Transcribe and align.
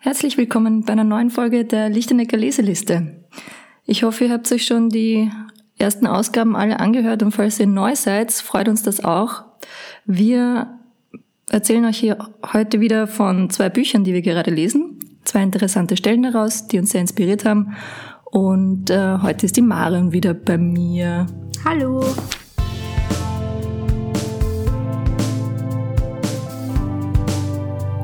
Herzlich 0.00 0.38
willkommen 0.38 0.84
bei 0.84 0.92
einer 0.92 1.02
neuen 1.02 1.28
Folge 1.28 1.64
der 1.64 1.88
Lichtenecker 1.88 2.36
Leseliste. 2.36 3.16
Ich 3.84 4.04
hoffe, 4.04 4.26
ihr 4.26 4.30
habt 4.30 4.50
euch 4.52 4.64
schon 4.64 4.90
die 4.90 5.28
ersten 5.76 6.06
Ausgaben 6.06 6.54
alle 6.54 6.78
angehört 6.78 7.24
und 7.24 7.32
falls 7.32 7.58
ihr 7.58 7.66
neu 7.66 7.96
seid, 7.96 8.30
freut 8.30 8.68
uns 8.68 8.84
das 8.84 9.02
auch. 9.04 9.42
Wir 10.06 10.78
erzählen 11.50 11.84
euch 11.84 11.98
hier 11.98 12.16
heute 12.52 12.80
wieder 12.80 13.08
von 13.08 13.50
zwei 13.50 13.70
Büchern, 13.70 14.04
die 14.04 14.14
wir 14.14 14.22
gerade 14.22 14.52
lesen. 14.52 15.00
Zwei 15.24 15.42
interessante 15.42 15.96
Stellen 15.96 16.22
daraus, 16.22 16.68
die 16.68 16.78
uns 16.78 16.90
sehr 16.90 17.00
inspiriert 17.00 17.44
haben. 17.44 17.74
Und 18.24 18.90
äh, 18.90 19.18
heute 19.20 19.46
ist 19.46 19.56
die 19.56 19.62
Marion 19.62 20.12
wieder 20.12 20.32
bei 20.32 20.58
mir. 20.58 21.26
Hallo. 21.64 22.04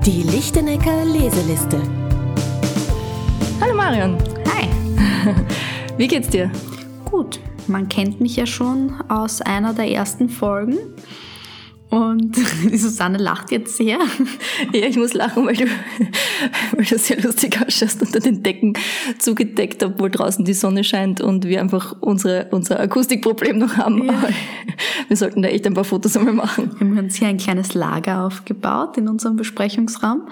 Die 0.07 0.23
Lichtenecker 0.23 1.07
Leseliste. 1.07 1.81
Hallo 3.59 3.75
Marion. 3.75 4.19
Hi. 4.53 4.69
Wie 5.97 6.07
geht's 6.07 6.29
dir? 6.29 6.51
Gut. 7.07 7.41
Man 7.69 7.89
kennt 7.89 8.21
mich 8.21 8.37
ja 8.37 8.45
schon 8.45 9.01
aus 9.09 9.41
einer 9.41 9.73
der 9.73 9.91
ersten 9.91 10.29
Folgen. 10.29 10.77
Und 11.95 12.37
die 12.65 12.77
Susanne 12.77 13.19
lacht 13.19 13.53
jetzt 13.53 13.77
sehr. 13.77 13.99
Ja, 14.73 14.87
ich 14.87 14.97
muss 14.97 15.15
lachen, 15.15 15.47
weil 15.47 15.55
du, 15.55 15.67
weil 16.73 16.85
du 16.85 16.99
sehr 16.99 17.21
lustig 17.23 17.61
ausschaust 17.65 18.03
unter 18.03 18.19
den 18.19 18.43
Decken 18.43 18.73
zugedeckt, 19.19 19.83
obwohl 19.85 20.11
draußen 20.11 20.45
die 20.45 20.55
Sonne 20.55 20.83
scheint 20.83 21.21
und 21.21 21.45
wir 21.45 21.61
einfach 21.61 21.95
unsere, 22.01 22.49
unser 22.51 22.81
Akustikproblem 22.81 23.59
noch 23.59 23.77
haben. 23.77 24.07
Ja. 24.07 24.15
Wir 25.09 25.17
sollten 25.17 25.43
da 25.43 25.49
echt 25.49 25.67
ein 25.67 25.75
paar 25.75 25.85
Fotos 25.85 26.17
einmal 26.17 26.35
machen. 26.35 26.71
Wir 26.79 26.87
haben 26.87 26.99
uns 26.99 27.17
hier 27.17 27.29
ein 27.29 27.37
kleines 27.37 27.75
Lager 27.75 28.25
aufgebaut 28.25 28.97
in 28.97 29.09
unserem 29.09 29.37
Besprechungsraum, 29.37 30.29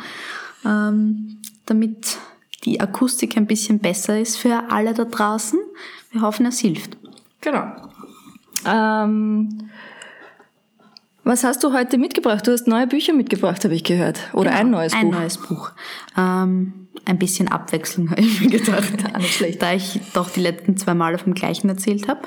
ähm, 0.65 1.39
damit 1.67 2.17
die 2.65 2.81
Akustik 2.81 3.37
ein 3.37 3.47
bisschen 3.47 3.79
besser 3.79 4.19
ist 4.19 4.37
für 4.37 4.71
alle 4.71 4.95
da 4.95 5.05
draußen. 5.05 5.59
Wir 6.11 6.23
hoffen, 6.23 6.47
es 6.47 6.59
hilft. 6.59 6.97
Genau. 7.41 7.71
Ähm, 8.65 9.71
was 11.25 11.45
hast 11.45 11.63
du 11.63 11.73
heute 11.73 11.99
mitgebracht? 11.99 12.47
Du 12.47 12.53
hast 12.53 12.67
neue 12.67 12.87
Bücher 12.87 13.13
mitgebracht, 13.13 13.65
habe 13.65 13.75
ich 13.75 13.85
gehört. 13.85 14.21
Oder 14.33 14.51
Genau, 14.51 14.61
ein 14.61 14.71
neues 14.71 14.93
ein 14.93 15.11
Buch. 15.11 15.19
neues 15.19 15.39
Buch. 15.39 15.71
Ähm, 16.17 16.89
ein 17.05 17.19
bisschen 17.19 17.49
Abwechslung 17.49 18.11
habe 18.11 18.21
ich 18.21 18.41
mir 18.41 18.51
gedacht. 18.51 18.93
Nicht 19.19 19.35
schlecht. 19.35 19.63
Da 19.63 19.73
ich 19.73 20.01
doch 20.15 20.31
die 20.31 20.41
letzten 20.41 20.77
zwei 20.77 20.95
Male 20.95 21.19
vom 21.19 21.35
gleichen 21.35 21.69
erzählt 21.69 22.09
habe. 22.09 22.21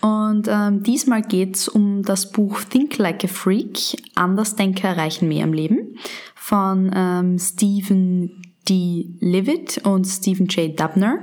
Und 0.00 0.48
ähm, 0.48 0.82
diesmal 0.82 1.22
geht's 1.22 1.68
um 1.68 2.02
das 2.02 2.32
Buch 2.32 2.62
Think 2.64 2.98
Like 2.98 3.22
a 3.24 3.28
Freak, 3.28 4.02
Andersdenker 4.16 4.88
erreichen 4.88 5.28
mehr 5.28 5.44
im 5.44 5.52
Leben 5.52 5.96
von 6.34 6.90
ähm, 6.92 7.38
Stephen 7.38 8.42
D. 8.68 9.10
Levitt 9.20 9.80
und 9.84 10.04
Stephen 10.04 10.46
J. 10.46 10.78
Dubner. 10.78 11.18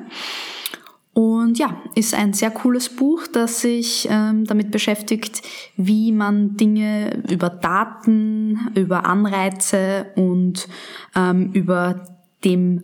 Und 1.19 1.59
ja, 1.59 1.75
ist 1.95 2.13
ein 2.13 2.31
sehr 2.31 2.49
cooles 2.49 2.87
Buch, 2.87 3.27
das 3.27 3.59
sich 3.59 4.07
ähm, 4.09 4.45
damit 4.45 4.71
beschäftigt, 4.71 5.41
wie 5.75 6.13
man 6.13 6.55
Dinge 6.55 7.21
über 7.29 7.49
Daten, 7.49 8.71
über 8.73 9.05
Anreize 9.05 10.05
und 10.15 10.69
ähm, 11.17 11.51
über 11.51 12.05
dem 12.45 12.83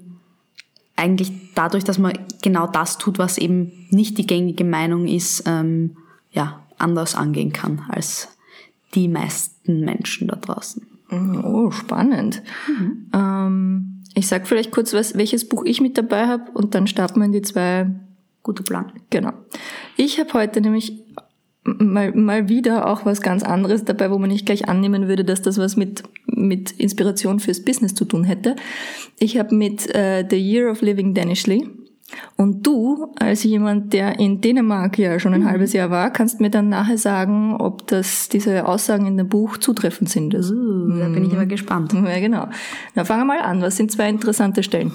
eigentlich 0.98 1.32
dadurch, 1.56 1.86
dass 1.86 1.98
man 1.98 2.12
genau 2.42 2.68
das 2.68 2.98
tut, 2.98 3.20
was 3.20 3.38
eben 3.38 3.72
nicht 3.90 4.18
die 4.18 4.28
gängige 4.28 4.66
Meinung 4.66 5.08
ist, 5.08 5.44
ähm, 5.46 5.96
ja, 6.32 6.60
anders 6.78 7.16
angehen 7.16 7.54
kann 7.54 7.84
als 7.88 8.38
die 8.96 9.08
meisten 9.08 9.80
Menschen 9.80 10.28
da 10.28 10.36
draußen. 10.36 10.86
Oh, 11.42 11.72
spannend. 11.72 12.44
Ähm, 13.14 14.04
ich 14.14 14.28
sag 14.28 14.46
vielleicht 14.46 14.72
kurz, 14.72 14.94
was, 14.94 15.16
welches 15.16 15.48
Buch 15.48 15.64
ich 15.64 15.80
mit 15.80 15.98
dabei 15.98 16.28
habe 16.28 16.52
und 16.52 16.76
dann 16.76 16.86
starten 16.86 17.22
wir 17.22 17.28
in 17.28 17.32
die 17.32 17.42
zwei. 17.42 17.96
Guter 18.46 18.64
Plan. 18.64 18.92
Genau. 19.10 19.34
Ich 19.98 20.20
habe 20.20 20.32
heute 20.34 20.62
nämlich 20.62 20.94
mal, 21.64 22.12
mal 22.14 22.48
wieder 22.48 22.88
auch 22.88 23.06
was 23.06 23.22
ganz 23.22 23.42
anderes 23.42 23.84
dabei, 23.86 24.12
wo 24.12 24.20
man 24.20 24.30
nicht 24.30 24.46
gleich 24.46 24.70
annehmen 24.70 25.08
würde, 25.08 25.26
dass 25.26 25.42
das 25.42 25.58
was 25.58 25.76
mit, 25.76 26.04
mit 26.28 26.72
Inspiration 26.74 27.40
fürs 27.40 27.66
Business 27.66 27.96
zu 27.96 28.06
tun 28.06 28.24
hätte. 28.24 28.56
Ich 29.18 29.40
habe 29.40 29.56
mit 29.56 29.94
äh, 29.96 30.24
The 30.30 30.38
Year 30.38 30.70
of 30.70 30.82
Living 30.82 31.16
Danishly 31.16 31.68
und 32.38 32.68
du, 32.68 33.08
als 33.16 33.44
jemand, 33.44 33.94
der 33.94 34.20
in 34.20 34.42
Dänemark 34.42 35.00
ja 35.00 35.20
schon 35.20 35.34
ein 35.34 35.50
halbes 35.50 35.74
Jahr 35.74 35.90
war, 35.90 36.12
kannst 36.12 36.40
mir 36.40 36.52
dann 36.52 36.70
nachher 36.70 37.00
sagen, 37.00 37.56
ob 37.58 37.88
das 37.88 38.30
diese 38.30 38.68
Aussagen 38.68 39.08
in 39.08 39.18
dem 39.18 39.28
Buch 39.28 39.58
zutreffend 39.58 40.10
sind. 40.10 40.36
Also, 40.36 40.54
Da 40.54 41.10
bin 41.10 41.26
ich 41.26 41.34
aber 41.34 41.48
gespannt. 41.48 41.94
ja, 41.94 42.20
genau. 42.20 42.48
Na, 42.94 43.06
fangen 43.06 43.22
wir 43.22 43.34
mal 43.34 43.42
an. 43.42 43.64
Was 43.64 43.78
sind 43.78 43.92
zwei 43.92 44.08
interessante 44.08 44.62
Stellen? 44.62 44.92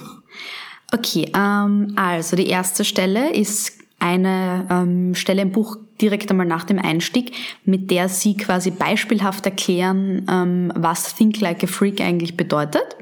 Okay, 0.93 1.31
ähm, 1.35 1.93
also 1.95 2.35
die 2.35 2.47
erste 2.47 2.83
Stelle 2.83 3.33
ist 3.33 3.73
eine 3.99 4.67
ähm, 4.69 5.15
Stelle 5.15 5.43
im 5.43 5.51
Buch 5.51 5.77
direkt 6.01 6.31
einmal 6.31 6.47
nach 6.47 6.63
dem 6.63 6.79
Einstieg, 6.79 7.33
mit 7.63 7.91
der 7.91 8.09
sie 8.09 8.35
quasi 8.35 8.71
beispielhaft 8.71 9.45
erklären, 9.45 10.25
ähm, 10.29 10.73
was 10.75 11.15
Think 11.15 11.39
Like 11.39 11.63
a 11.63 11.67
Freak 11.67 12.01
eigentlich 12.01 12.35
bedeutet, 12.35 12.95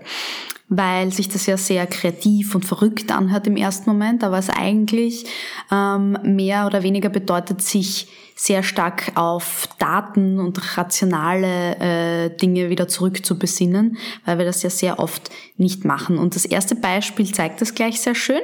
weil 0.69 1.11
sich 1.11 1.27
das 1.29 1.47
ja 1.47 1.57
sehr 1.57 1.87
kreativ 1.87 2.53
und 2.53 2.63
verrückt 2.63 3.11
anhört 3.11 3.47
im 3.47 3.57
ersten 3.57 3.89
Moment, 3.89 4.23
aber 4.23 4.37
es 4.37 4.49
eigentlich 4.49 5.25
ähm, 5.71 6.17
mehr 6.23 6.67
oder 6.67 6.83
weniger 6.83 7.09
bedeutet, 7.09 7.61
sich 7.61 8.07
sehr 8.35 8.63
stark 8.63 9.11
auf 9.15 9.67
Daten 9.79 10.39
und 10.39 10.77
rationale 10.77 11.75
äh, 11.79 12.29
Dinge 12.37 12.69
wieder 12.69 12.87
zurückzubesinnen, 12.87 13.97
weil 14.23 14.37
wir 14.37 14.45
das 14.45 14.63
ja 14.63 14.69
sehr 14.69 14.99
oft 14.99 15.29
nicht 15.57 15.83
machen. 15.83 16.17
Und 16.17 16.35
das 16.35 16.45
erste 16.45 16.75
Beispiel 16.75 17.33
zeigt 17.33 17.59
das 17.61 17.75
gleich 17.75 17.99
sehr 17.99 18.15
schön. 18.15 18.39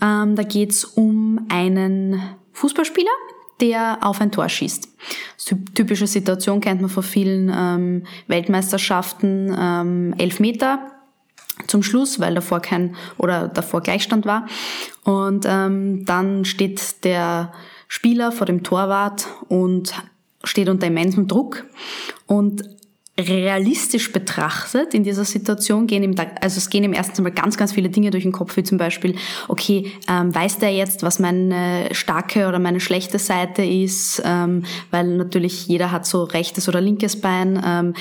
Ähm, 0.00 0.34
da 0.36 0.44
geht's 0.44 0.84
um 0.84 1.44
einen 1.50 2.22
Fußballspieler, 2.52 3.10
der 3.60 3.98
auf 4.00 4.20
ein 4.20 4.32
Tor 4.32 4.48
schießt. 4.48 4.88
Ty- 5.44 5.64
Typische 5.74 6.06
Situation 6.06 6.60
kennt 6.60 6.80
man 6.80 6.88
von 6.88 7.02
vielen 7.02 7.52
ähm, 7.54 8.04
Weltmeisterschaften, 8.28 9.54
ähm, 9.60 10.14
Elfmeter 10.16 10.92
zum 11.66 11.82
Schluss, 11.82 12.20
weil 12.20 12.34
davor 12.34 12.60
kein 12.60 12.96
oder 13.16 13.48
davor 13.48 13.80
Gleichstand 13.80 14.26
war. 14.26 14.46
Und 15.04 15.44
ähm, 15.48 16.04
dann 16.04 16.44
steht 16.44 17.04
der 17.04 17.52
Spieler 17.88 18.32
vor 18.32 18.46
dem 18.46 18.62
Torwart 18.62 19.26
und 19.48 19.94
steht 20.44 20.68
unter 20.68 20.86
immensem 20.86 21.26
Druck. 21.26 21.64
Und 22.26 22.62
realistisch 23.18 24.12
betrachtet 24.12 24.94
in 24.94 25.02
dieser 25.02 25.24
Situation 25.24 25.88
gehen 25.88 26.04
ihm 26.04 26.14
da, 26.14 26.26
also 26.40 26.58
es 26.58 26.70
gehen 26.70 26.84
ihm 26.84 26.92
erstens 26.92 27.20
mal 27.20 27.32
ganz, 27.32 27.56
ganz 27.56 27.72
viele 27.72 27.88
Dinge 27.88 28.10
durch 28.10 28.22
den 28.22 28.32
Kopf, 28.32 28.56
wie 28.56 28.62
zum 28.62 28.78
Beispiel, 28.78 29.16
okay, 29.48 29.90
ähm, 30.08 30.32
weiß 30.32 30.58
der 30.58 30.72
jetzt, 30.72 31.02
was 31.02 31.18
meine 31.18 31.88
starke 31.92 32.46
oder 32.46 32.60
meine 32.60 32.78
schlechte 32.78 33.18
Seite 33.18 33.64
ist, 33.64 34.22
ähm, 34.24 34.64
weil 34.92 35.16
natürlich 35.16 35.66
jeder 35.66 35.90
hat 35.90 36.06
so 36.06 36.22
rechtes 36.22 36.68
oder 36.68 36.80
linkes 36.80 37.20
Bein, 37.20 37.60
ähm, 37.64 37.94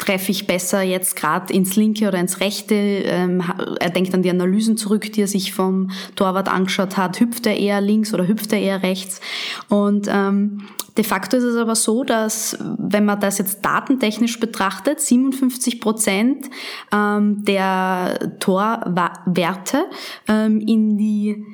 treffe 0.00 0.32
ich 0.32 0.46
besser 0.46 0.82
jetzt 0.82 1.14
gerade 1.14 1.52
ins 1.52 1.76
linke 1.76 2.08
oder 2.08 2.18
ins 2.18 2.40
rechte. 2.40 2.74
Ähm, 2.74 3.44
er 3.78 3.90
denkt 3.90 4.14
an 4.14 4.22
die 4.22 4.30
Analysen 4.30 4.76
zurück, 4.76 5.12
die 5.12 5.22
er 5.22 5.28
sich 5.28 5.52
vom 5.52 5.90
Torwart 6.16 6.48
angeschaut 6.48 6.96
hat. 6.96 7.20
Hüpft 7.20 7.46
er 7.46 7.56
eher 7.56 7.80
links 7.80 8.12
oder 8.12 8.26
hüpft 8.26 8.52
er 8.52 8.60
eher 8.60 8.82
rechts? 8.82 9.20
Und 9.68 10.08
ähm, 10.10 10.62
de 10.96 11.04
facto 11.04 11.36
ist 11.36 11.44
es 11.44 11.56
aber 11.56 11.76
so, 11.76 12.02
dass 12.02 12.58
wenn 12.78 13.04
man 13.04 13.20
das 13.20 13.38
jetzt 13.38 13.64
datentechnisch 13.64 14.40
betrachtet, 14.40 15.00
57 15.00 15.80
Prozent 15.80 16.46
ähm, 16.92 17.44
der 17.44 18.36
Torwerte 18.40 19.84
ähm, 20.26 20.60
in 20.60 20.96
die 20.96 21.44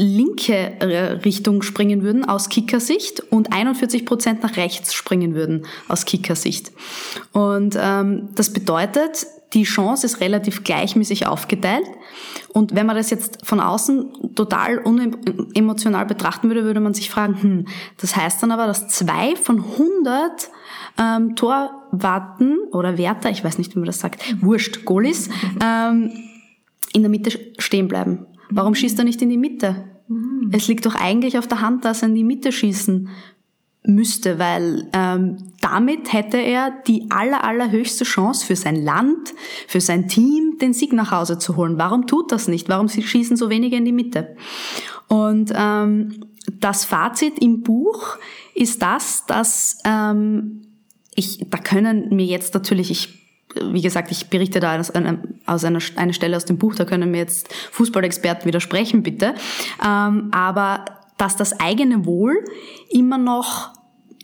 linke 0.00 0.80
äh, 0.80 1.12
Richtung 1.24 1.62
springen 1.62 2.02
würden 2.02 2.24
aus 2.24 2.48
Kickersicht 2.48 3.20
und 3.30 3.52
41 3.52 4.06
Prozent 4.06 4.42
nach 4.42 4.56
rechts 4.56 4.94
springen 4.94 5.34
würden 5.34 5.66
aus 5.88 6.06
Kickersicht. 6.06 6.72
Und 7.32 7.76
ähm, 7.78 8.30
das 8.34 8.52
bedeutet, 8.52 9.26
die 9.52 9.64
Chance 9.64 10.06
ist 10.06 10.20
relativ 10.20 10.64
gleichmäßig 10.64 11.26
aufgeteilt. 11.26 11.86
Und 12.48 12.74
wenn 12.74 12.86
man 12.86 12.96
das 12.96 13.10
jetzt 13.10 13.44
von 13.44 13.60
außen 13.60 14.34
total 14.34 14.78
unemotional 14.78 16.06
betrachten 16.06 16.48
würde, 16.48 16.64
würde 16.64 16.80
man 16.80 16.94
sich 16.94 17.10
fragen, 17.10 17.42
hm, 17.42 17.66
das 18.00 18.16
heißt 18.16 18.42
dann 18.42 18.52
aber, 18.52 18.66
dass 18.66 18.88
zwei 18.88 19.36
von 19.36 19.58
100 19.58 20.50
ähm, 20.98 21.36
Torwarten 21.36 22.58
oder 22.72 22.96
Wärter, 22.96 23.30
ich 23.30 23.44
weiß 23.44 23.58
nicht, 23.58 23.74
wie 23.74 23.80
man 23.80 23.86
das 23.86 24.00
sagt, 24.00 24.22
Wurscht, 24.40 24.84
Goalies, 24.84 25.28
ähm, 25.62 26.10
in 26.92 27.02
der 27.02 27.10
Mitte 27.10 27.38
stehen 27.58 27.88
bleiben. 27.88 28.26
Warum 28.50 28.74
schießt 28.74 28.98
er 28.98 29.04
nicht 29.04 29.22
in 29.22 29.30
die 29.30 29.38
Mitte? 29.38 29.84
Es 30.52 30.66
liegt 30.68 30.86
doch 30.86 30.94
eigentlich 30.94 31.38
auf 31.38 31.46
der 31.46 31.60
Hand, 31.60 31.84
dass 31.84 32.02
er 32.02 32.08
in 32.08 32.14
die 32.14 32.24
Mitte 32.24 32.52
schießen 32.52 33.08
müsste, 33.84 34.38
weil 34.38 34.88
ähm, 34.92 35.52
damit 35.60 36.12
hätte 36.12 36.36
er 36.36 36.70
die 36.86 37.06
aller, 37.10 37.44
allerhöchste 37.44 38.04
Chance 38.04 38.44
für 38.44 38.56
sein 38.56 38.76
Land, 38.76 39.32
für 39.66 39.80
sein 39.80 40.06
Team, 40.08 40.58
den 40.60 40.74
Sieg 40.74 40.92
nach 40.92 41.10
Hause 41.10 41.38
zu 41.38 41.56
holen. 41.56 41.78
Warum 41.78 42.06
tut 42.06 42.30
das 42.30 42.46
nicht? 42.48 42.68
Warum 42.68 42.88
schießen 42.88 43.36
so 43.36 43.48
wenige 43.48 43.76
in 43.76 43.84
die 43.84 43.92
Mitte? 43.92 44.36
Und 45.08 45.52
ähm, 45.54 46.24
das 46.58 46.84
Fazit 46.84 47.38
im 47.38 47.62
Buch 47.62 48.18
ist 48.54 48.82
das, 48.82 49.24
dass 49.26 49.78
ähm, 49.84 50.62
ich, 51.14 51.46
da 51.48 51.58
können 51.58 52.14
mir 52.14 52.26
jetzt 52.26 52.54
natürlich, 52.54 52.90
ich 52.90 53.19
wie 53.54 53.82
gesagt, 53.82 54.10
ich 54.10 54.28
berichte 54.28 54.60
da 54.60 54.78
aus 54.78 54.90
einer, 54.90 55.18
aus 55.46 55.64
einer, 55.64 55.80
einer 55.96 56.12
Stelle 56.12 56.36
aus 56.36 56.44
dem 56.44 56.58
Buch, 56.58 56.74
da 56.74 56.84
können 56.84 57.10
mir 57.10 57.18
jetzt 57.18 57.52
Fußballexperten 57.72 58.46
widersprechen, 58.46 59.02
bitte. 59.02 59.34
Ähm, 59.84 60.28
aber 60.32 60.84
dass 61.16 61.36
das 61.36 61.58
eigene 61.60 62.06
Wohl 62.06 62.44
immer 62.88 63.18
noch 63.18 63.72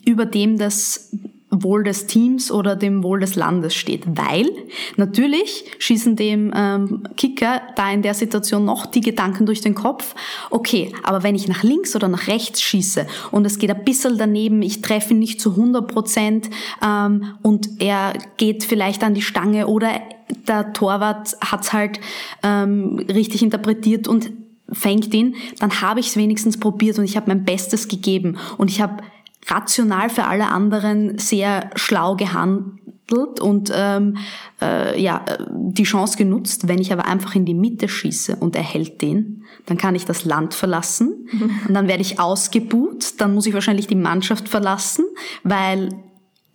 über 0.05 0.25
dem 0.25 0.57
des 0.57 1.15
Wohl 1.63 1.85
des 1.85 2.07
Teams 2.07 2.51
oder 2.51 2.77
dem 2.77 3.03
Wohl 3.03 3.21
des 3.21 3.35
Landes 3.35 3.75
steht. 3.75 4.05
Weil 4.07 4.49
natürlich 4.97 5.65
schießen 5.79 6.17
dem 6.17 6.53
ähm, 6.55 7.03
Kicker 7.17 7.63
da 7.77 7.91
in 7.91 8.03
der 8.03 8.15
Situation 8.15 8.65
noch 8.65 8.87
die 8.87 9.01
Gedanken 9.01 9.47
durch 9.47 9.61
den 9.61 9.75
Kopf, 9.75 10.15
okay, 10.51 10.93
aber 11.03 11.23
wenn 11.23 11.35
ich 11.35 11.49
nach 11.49 11.63
links 11.63 11.95
oder 11.95 12.09
nach 12.09 12.29
rechts 12.29 12.63
schieße 12.63 13.07
und 13.31 13.45
es 13.45 13.59
geht 13.59 13.71
ein 13.71 13.85
bisschen 13.85 14.19
daneben, 14.19 14.63
ich 14.63 14.83
treffe 14.83 15.15
ihn 15.15 15.19
nicht 15.19 15.41
zu 15.41 15.51
100 15.51 15.87
Prozent 15.87 16.51
ähm, 16.85 17.35
und 17.43 17.81
er 17.81 18.15
geht 18.37 18.65
vielleicht 18.65 19.03
an 19.03 19.15
die 19.15 19.23
Stange 19.23 19.67
oder 19.67 20.01
der 20.49 20.73
Torwart 20.73 21.37
hat's 21.41 21.73
halt 21.73 22.01
ähm, 22.43 23.05
richtig 23.09 23.43
interpretiert 23.43 24.09
und 24.09 24.31
fängt 24.73 25.15
ihn, 25.15 25.37
dann 25.61 25.81
habe 25.81 26.01
ich 26.01 26.09
es 26.09 26.17
wenigstens 26.17 26.59
probiert 26.59 26.99
und 26.99 27.05
ich 27.05 27.17
habe 27.17 27.29
mein 27.29 27.45
Bestes 27.45 27.89
gegeben 27.89 28.37
und 28.59 28.71
ich 28.71 28.81
habe 28.81 29.03
rational 29.49 30.11
für 30.11 30.25
alle 30.25 30.49
anderen 30.49 31.19
sehr 31.19 31.71
schlau 31.75 32.17
gehandelt 32.17 33.41
und 33.41 33.73
ähm, 33.75 34.17
äh, 34.61 35.01
ja 35.01 35.25
die 35.51 35.85
Chance 35.85 36.19
genutzt. 36.19 36.69
Wenn 36.69 36.81
ich 36.81 36.93
aber 36.93 37.07
einfach 37.07 37.35
in 37.35 37.45
die 37.45 37.55
Mitte 37.55 37.89
schieße 37.89 38.37
und 38.37 38.57
er 38.57 38.63
hält 38.63 39.03
den, 39.03 39.45
dann 39.67 39.77
kann 39.77 39.95
ich 39.95 40.05
das 40.05 40.25
Land 40.25 40.55
verlassen 40.55 41.29
und 41.69 41.75
dann 41.75 41.89
werde 41.89 42.03
ich 42.03 42.19
ausgebuht. 42.19 43.21
Dann 43.21 43.35
muss 43.35 43.47
ich 43.47 43.55
wahrscheinlich 43.55 43.87
die 43.87 43.95
Mannschaft 43.95 44.49
verlassen, 44.49 45.05
weil 45.43 45.91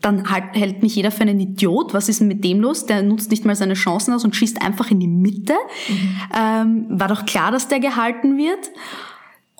dann 0.01 0.29
halt, 0.31 0.45
hält 0.53 0.81
mich 0.81 0.95
jeder 0.95 1.11
für 1.11 1.21
einen 1.21 1.39
Idiot. 1.39 1.93
Was 1.93 2.09
ist 2.09 2.19
denn 2.19 2.27
mit 2.27 2.43
dem 2.43 2.59
los? 2.59 2.85
Der 2.85 3.03
nutzt 3.03 3.29
nicht 3.29 3.45
mal 3.45 3.55
seine 3.55 3.75
Chancen 3.75 4.13
aus 4.13 4.25
und 4.25 4.35
schießt 4.35 4.61
einfach 4.61 4.89
in 4.89 4.99
die 4.99 5.07
Mitte. 5.07 5.53
Mhm. 5.87 6.15
Ähm, 6.35 6.85
war 6.89 7.07
doch 7.07 7.25
klar, 7.25 7.51
dass 7.51 7.67
der 7.67 7.79
gehalten 7.79 8.37
wird. 8.37 8.71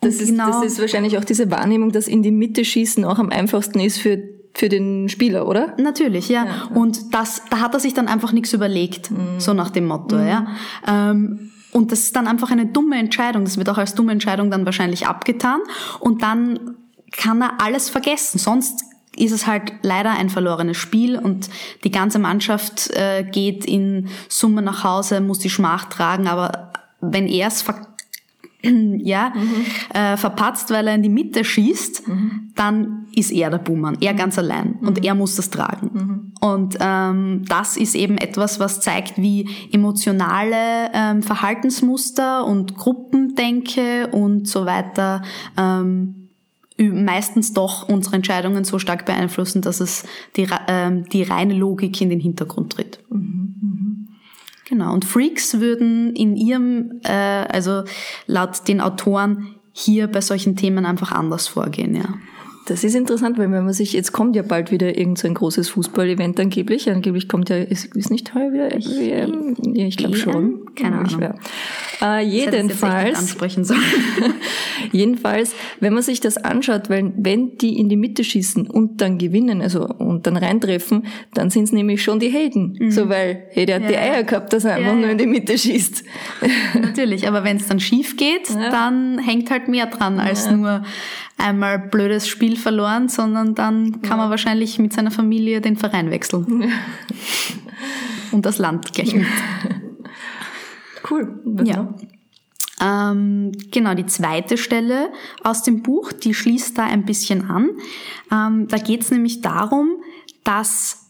Das 0.02 0.16
ist, 0.16 0.30
genau. 0.30 0.48
das 0.48 0.64
ist 0.64 0.82
wahrscheinlich 0.82 1.18
auch 1.18 1.24
diese 1.24 1.50
Wahrnehmung, 1.52 1.92
dass 1.92 2.08
in 2.08 2.24
die 2.24 2.32
Mitte 2.32 2.66
schießen 2.66 3.06
auch 3.06 3.20
am 3.20 3.30
einfachsten 3.30 3.80
ist 3.80 3.98
für 3.98 4.20
für 4.54 4.68
den 4.68 5.08
Spieler, 5.08 5.48
oder? 5.48 5.76
Natürlich, 5.78 6.28
ja. 6.28 6.44
ja, 6.44 6.52
ja. 6.52 6.76
Und 6.76 7.14
das, 7.14 7.44
da 7.50 7.62
hat 7.62 7.74
er 7.74 7.80
sich 7.80 7.94
dann 7.94 8.10
einfach 8.10 8.34
nichts 8.34 8.52
überlegt, 8.52 9.10
mhm. 9.10 9.40
so 9.40 9.54
nach 9.54 9.70
dem 9.70 9.88
Motto, 9.88 10.18
mhm. 10.18 10.28
ja. 10.28 10.48
Ähm, 10.86 11.52
und 11.72 11.94
das 11.94 12.02
ist 12.02 12.16
dann 12.18 12.28
einfach 12.28 12.52
eine 12.52 12.66
dumme 12.66 12.98
Entscheidung. 12.98 13.46
Das 13.46 13.58
wird 13.58 13.70
auch 13.70 13.78
als 13.78 13.96
dumme 13.96 14.12
Entscheidung 14.12 14.52
dann 14.52 14.66
wahrscheinlich 14.66 15.08
abgetan. 15.08 15.62
Und 16.02 16.22
dann 16.22 16.76
kann 17.12 17.42
er 17.42 17.62
alles 17.62 17.90
vergessen. 17.90 18.40
Sonst 18.40 18.84
ist 19.16 19.32
es 19.32 19.48
halt 19.48 19.74
leider 19.82 20.12
ein 20.12 20.30
verlorenes 20.30 20.78
Spiel 20.78 21.18
und 21.18 21.50
die 21.84 21.92
ganze 21.92 22.20
Mannschaft 22.20 22.92
äh, 22.92 23.24
geht 23.24 23.66
in 23.66 24.10
Summe 24.30 24.62
nach 24.62 24.84
Hause, 24.84 25.22
muss 25.22 25.40
die 25.40 25.50
Schmach 25.50 25.86
tragen, 25.86 26.28
aber 26.28 26.72
wenn 27.02 27.28
er 27.28 27.48
es 27.48 27.62
ver 27.62 27.88
ja, 29.00 29.34
mhm. 29.36 29.66
äh, 29.94 30.18
verpatzt, 30.18 30.70
weil 30.72 30.88
er 30.88 30.96
in 30.96 31.04
die 31.04 31.10
Mitte 31.10 31.44
schießt, 31.44 32.08
mhm. 32.08 32.52
dann 32.56 33.08
ist 33.16 33.32
er 33.32 33.50
der 33.50 33.58
Buhmann, 33.58 33.98
er 34.02 34.14
ganz 34.14 34.38
allein 34.38 34.74
und 34.82 35.00
mhm. 35.00 35.04
er 35.04 35.16
muss 35.16 35.36
das 35.36 35.50
tragen. 35.50 35.92
Mhm. 35.94 36.34
Und 36.40 36.78
ähm, 36.80 37.44
das 37.48 37.78
ist 37.78 37.96
eben 37.96 38.18
etwas, 38.18 38.60
was 38.60 38.82
zeigt, 38.82 39.18
wie 39.18 39.50
emotionale 39.72 40.92
ähm, 40.94 41.24
Verhaltensmuster 41.24 42.46
und 42.46 42.76
Gruppendenke 42.78 44.08
und 44.08 44.48
so 44.48 44.66
weiter 44.66 45.22
ähm, 45.58 46.22
meistens 46.78 47.54
doch 47.54 47.88
unsere 47.88 48.16
Entscheidungen 48.16 48.64
so 48.64 48.80
stark 48.80 49.06
beeinflussen, 49.06 49.62
dass 49.62 49.80
es 49.80 50.04
die, 50.36 50.48
ähm, 50.68 51.06
die 51.10 51.24
reine 51.24 51.54
Logik 51.54 52.00
in 52.02 52.10
den 52.10 52.20
Hintergrund 52.20 52.74
tritt. 52.74 53.00
Mhm. 53.10 53.51
Genau. 54.72 54.94
Und 54.94 55.04
Freaks 55.04 55.60
würden 55.60 56.16
in 56.16 56.38
ihrem, 56.38 57.02
äh, 57.04 57.12
also 57.12 57.84
laut 58.26 58.70
den 58.70 58.80
Autoren 58.80 59.56
hier 59.74 60.08
bei 60.08 60.22
solchen 60.22 60.56
Themen 60.56 60.86
einfach 60.86 61.12
anders 61.12 61.50
vorgehen, 61.50 61.94
ja. 61.94 62.06
Das 62.68 62.84
ist 62.84 62.96
interessant, 62.96 63.38
weil 63.40 63.52
wenn 63.52 63.66
man 63.66 63.74
sich, 63.74 63.94
jetzt 63.94 64.12
kommt 64.12 64.36
ja 64.36 64.44
bald 64.44 64.72
wieder 64.72 64.98
irgend 64.98 65.18
so 65.18 65.28
ein 65.28 65.34
großes 65.34 65.70
Fußball-Event 65.70 66.40
angeblich. 66.40 66.90
Angeblich 66.90 67.28
kommt 67.28 67.50
ja, 67.50 67.58
ist, 67.58 67.96
ist 67.96 68.12
nicht 68.12 68.36
heuer 68.36 68.54
wieder 68.54 68.70
WM? 68.70 69.56
Ja, 69.74 69.86
ich 69.86 69.98
glaube 69.98 70.16
schon. 70.16 70.62
Keine 70.76 71.00
Ahnung. 71.00 71.34
Äh, 72.02 72.24
jedenfalls. 72.26 73.18
ansprechen 73.18 73.64
soll. 73.64 73.78
jedenfalls, 74.92 75.56
wenn 75.80 75.94
man 75.94 76.04
sich 76.04 76.20
das 76.20 76.38
anschaut, 76.38 76.90
weil 76.90 77.12
wenn 77.18 77.58
die 77.58 77.80
in 77.80 77.90
die 77.90 77.96
Mitte 77.98 78.24
schießen 78.24 78.68
und 78.68 79.02
dann 79.02 79.18
gewinnen, 79.18 79.62
also 79.62 79.88
und 79.88 80.28
dann 80.28 80.38
reintreffen, 80.38 81.08
dann 81.34 81.50
sind 81.50 81.64
es 81.64 81.72
nämlich 81.72 82.04
schon 82.04 82.20
die 82.20 82.30
Helden. 82.30 82.78
Mhm. 82.80 82.92
So 82.92 83.10
weil, 83.10 83.44
hey, 83.50 83.66
der 83.66 83.76
hat 83.76 83.84
ja, 83.84 83.90
die 83.90 83.98
Eier 83.98 84.24
gehabt, 84.24 84.54
dass 84.54 84.66
er 84.66 84.76
einfach 84.76 84.94
ja, 84.94 85.00
nur 85.00 85.10
in 85.10 85.18
die 85.18 85.28
Mitte 85.28 85.58
schießt. 85.58 86.04
Natürlich, 86.80 87.28
aber 87.28 87.44
wenn 87.44 87.58
es 87.58 87.68
dann 87.68 87.80
schief 87.80 88.18
geht, 88.18 88.50
dann 88.50 89.20
hängt 89.20 89.50
halt 89.50 89.68
mehr 89.68 89.88
dran 89.88 90.20
als 90.20 90.50
nur 90.50 90.84
einmal 91.38 91.80
blödes 91.80 92.28
Spiel 92.28 92.51
verloren, 92.56 93.10
sondern 93.10 93.56
dann 93.56 94.02
kann 94.02 94.18
man 94.18 94.30
wahrscheinlich 94.30 94.80
mit 94.80 94.94
seiner 94.94 95.12
Familie 95.12 95.62
den 95.62 95.78
Verein 95.78 96.12
wechseln. 96.12 96.72
Und 98.32 98.46
das 98.46 98.58
Land 98.58 98.94
gleich 98.94 99.14
mit. 99.14 99.28
Cool. 101.10 101.42
Ja. 101.66 101.94
Ähm, 102.80 103.52
genau, 103.72 103.94
die 103.96 104.06
zweite 104.06 104.58
Stelle 104.58 105.12
aus 105.44 105.64
dem 105.64 105.82
Buch, 105.84 106.12
die 106.12 106.34
schließt 106.34 106.78
da 106.78 106.86
ein 106.86 107.06
bisschen 107.06 107.50
an. 107.50 107.70
Ähm, 108.32 108.68
da 108.68 108.78
geht 108.78 109.02
es 109.02 109.12
nämlich 109.12 109.42
darum, 109.42 109.98
dass 110.44 111.08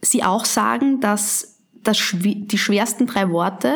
sie 0.00 0.24
auch 0.24 0.44
sagen, 0.44 1.00
dass 1.00 1.58
das, 1.82 2.14
die 2.14 2.58
schwersten 2.58 3.06
drei 3.06 3.30
Worte, 3.30 3.74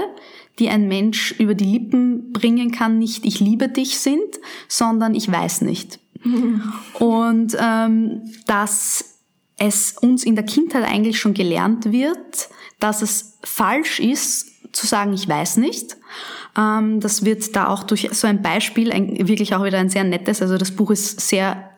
die 0.58 0.68
ein 0.68 0.88
Mensch 0.88 1.32
über 1.32 1.54
die 1.54 1.64
Lippen 1.64 2.32
bringen 2.32 2.72
kann, 2.72 2.98
nicht 2.98 3.24
ich 3.24 3.40
liebe 3.40 3.68
dich 3.68 3.98
sind, 3.98 4.40
sondern 4.68 5.14
ich 5.14 5.30
weiß 5.30 5.62
nicht. 5.62 6.00
Und 6.98 7.56
ähm, 7.58 8.22
dass 8.46 9.16
es 9.58 9.96
uns 10.00 10.24
in 10.24 10.34
der 10.34 10.44
Kindheit 10.44 10.84
eigentlich 10.84 11.18
schon 11.18 11.34
gelernt 11.34 11.90
wird, 11.92 12.48
dass 12.78 13.02
es 13.02 13.38
falsch 13.42 14.00
ist, 14.00 14.72
zu 14.72 14.86
sagen, 14.86 15.14
ich 15.14 15.28
weiß 15.28 15.56
nicht. 15.56 15.96
Ähm, 16.56 17.00
das 17.00 17.24
wird 17.24 17.56
da 17.56 17.68
auch 17.68 17.82
durch 17.82 18.10
so 18.12 18.26
ein 18.26 18.42
Beispiel, 18.42 18.92
ein, 18.92 19.28
wirklich 19.28 19.54
auch 19.54 19.64
wieder 19.64 19.78
ein 19.78 19.88
sehr 19.88 20.04
nettes, 20.04 20.42
also 20.42 20.58
das 20.58 20.70
Buch 20.70 20.90
ist 20.90 21.20
sehr, 21.20 21.70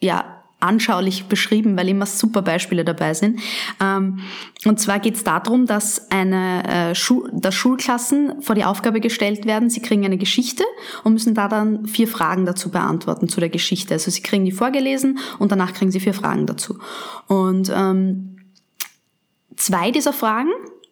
ja, 0.00 0.37
anschaulich 0.60 1.26
beschrieben, 1.26 1.76
weil 1.76 1.88
immer 1.88 2.06
super 2.06 2.42
Beispiele 2.42 2.84
dabei 2.84 3.14
sind. 3.14 3.40
Ähm, 3.80 4.20
und 4.64 4.80
zwar 4.80 4.98
geht 4.98 5.14
es 5.14 5.24
darum, 5.24 5.66
dass 5.66 6.10
eine 6.10 6.92
äh, 6.92 7.30
dass 7.32 7.54
Schulklassen 7.54 8.42
vor 8.42 8.54
die 8.54 8.64
Aufgabe 8.64 9.00
gestellt 9.00 9.46
werden, 9.46 9.70
sie 9.70 9.80
kriegen 9.80 10.04
eine 10.04 10.18
Geschichte 10.18 10.64
und 11.04 11.12
müssen 11.12 11.34
da 11.34 11.48
dann 11.48 11.86
vier 11.86 12.08
Fragen 12.08 12.44
dazu 12.44 12.70
beantworten 12.70 13.28
zu 13.28 13.38
der 13.38 13.50
Geschichte. 13.50 13.94
Also 13.94 14.10
sie 14.10 14.22
kriegen 14.22 14.44
die 14.44 14.52
vorgelesen 14.52 15.20
und 15.38 15.52
danach 15.52 15.74
kriegen 15.74 15.92
sie 15.92 16.00
vier 16.00 16.14
Fragen 16.14 16.46
dazu. 16.46 16.78
Und 17.28 17.72
ähm, 17.74 18.38
zwei 19.56 19.92
dieser 19.92 20.12
Fragen 20.12 20.50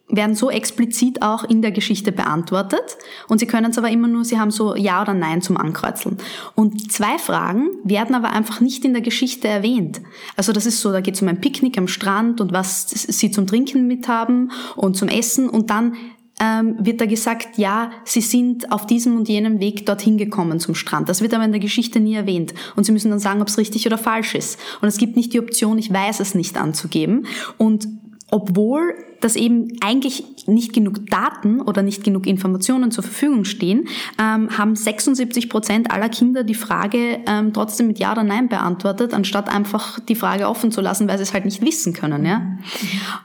werden 0.08 0.36
so 0.36 0.50
explizit 0.50 1.22
auch 1.22 1.44
in 1.44 1.62
der 1.62 1.72
Geschichte 1.72 2.12
beantwortet 2.12 2.96
und 3.28 3.38
sie 3.38 3.46
können 3.46 3.70
es 3.70 3.78
aber 3.78 3.90
immer 3.90 4.08
nur, 4.08 4.24
sie 4.24 4.38
haben 4.38 4.50
so 4.50 4.76
Ja 4.76 5.02
oder 5.02 5.14
Nein 5.14 5.42
zum 5.42 5.56
Ankreuzeln. 5.56 6.18
Und 6.54 6.92
zwei 6.92 7.18
Fragen 7.18 7.70
werden 7.82 8.14
aber 8.14 8.30
einfach 8.30 8.60
nicht 8.60 8.84
in 8.84 8.92
der 8.92 9.02
Geschichte 9.02 9.48
erwähnt. 9.48 10.00
Also 10.36 10.52
das 10.52 10.64
ist 10.64 10.80
so, 10.80 10.92
da 10.92 11.00
geht 11.00 11.14
es 11.14 11.22
um 11.22 11.28
ein 11.28 11.40
Picknick 11.40 11.76
am 11.76 11.88
Strand 11.88 12.40
und 12.40 12.52
was 12.52 12.88
sie 12.88 13.30
zum 13.30 13.46
Trinken 13.46 13.86
mit 13.88 14.06
haben 14.06 14.52
und 14.76 14.96
zum 14.96 15.08
Essen 15.08 15.48
und 15.48 15.70
dann 15.70 15.94
ähm, 16.38 16.76
wird 16.78 17.00
da 17.00 17.06
gesagt, 17.06 17.56
ja, 17.56 17.90
sie 18.04 18.20
sind 18.20 18.70
auf 18.70 18.86
diesem 18.86 19.16
und 19.16 19.28
jenem 19.28 19.58
Weg 19.58 19.86
dorthin 19.86 20.18
gekommen 20.18 20.60
zum 20.60 20.74
Strand. 20.74 21.08
Das 21.08 21.22
wird 21.22 21.32
aber 21.32 21.44
in 21.44 21.52
der 21.52 21.60
Geschichte 21.60 21.98
nie 21.98 22.14
erwähnt. 22.14 22.52
Und 22.76 22.84
sie 22.84 22.92
müssen 22.92 23.10
dann 23.10 23.18
sagen, 23.18 23.40
ob 23.40 23.48
es 23.48 23.56
richtig 23.56 23.86
oder 23.86 23.96
falsch 23.96 24.34
ist. 24.34 24.58
Und 24.82 24.88
es 24.88 24.98
gibt 24.98 25.16
nicht 25.16 25.32
die 25.32 25.40
Option, 25.40 25.78
ich 25.78 25.90
weiß 25.90 26.20
es 26.20 26.34
nicht 26.34 26.58
anzugeben. 26.58 27.26
Und 27.56 27.88
obwohl 28.30 28.94
dass 29.20 29.36
eben 29.36 29.68
eigentlich 29.80 30.24
nicht 30.46 30.72
genug 30.72 31.06
Daten 31.06 31.60
oder 31.60 31.82
nicht 31.82 32.04
genug 32.04 32.26
Informationen 32.26 32.90
zur 32.90 33.02
Verfügung 33.02 33.44
stehen, 33.44 33.88
ähm, 34.20 34.56
haben 34.56 34.76
76 34.76 35.48
Prozent 35.48 35.90
aller 35.90 36.08
Kinder 36.08 36.44
die 36.44 36.54
Frage 36.54 37.20
ähm, 37.26 37.52
trotzdem 37.52 37.86
mit 37.86 37.98
Ja 37.98 38.12
oder 38.12 38.24
Nein 38.24 38.48
beantwortet, 38.48 39.14
anstatt 39.14 39.48
einfach 39.48 40.00
die 40.00 40.14
Frage 40.14 40.48
offen 40.48 40.70
zu 40.70 40.80
lassen, 40.80 41.08
weil 41.08 41.16
sie 41.18 41.24
es 41.24 41.32
halt 41.32 41.44
nicht 41.44 41.62
wissen 41.62 41.92
können. 41.92 42.24
Ja? 42.24 42.58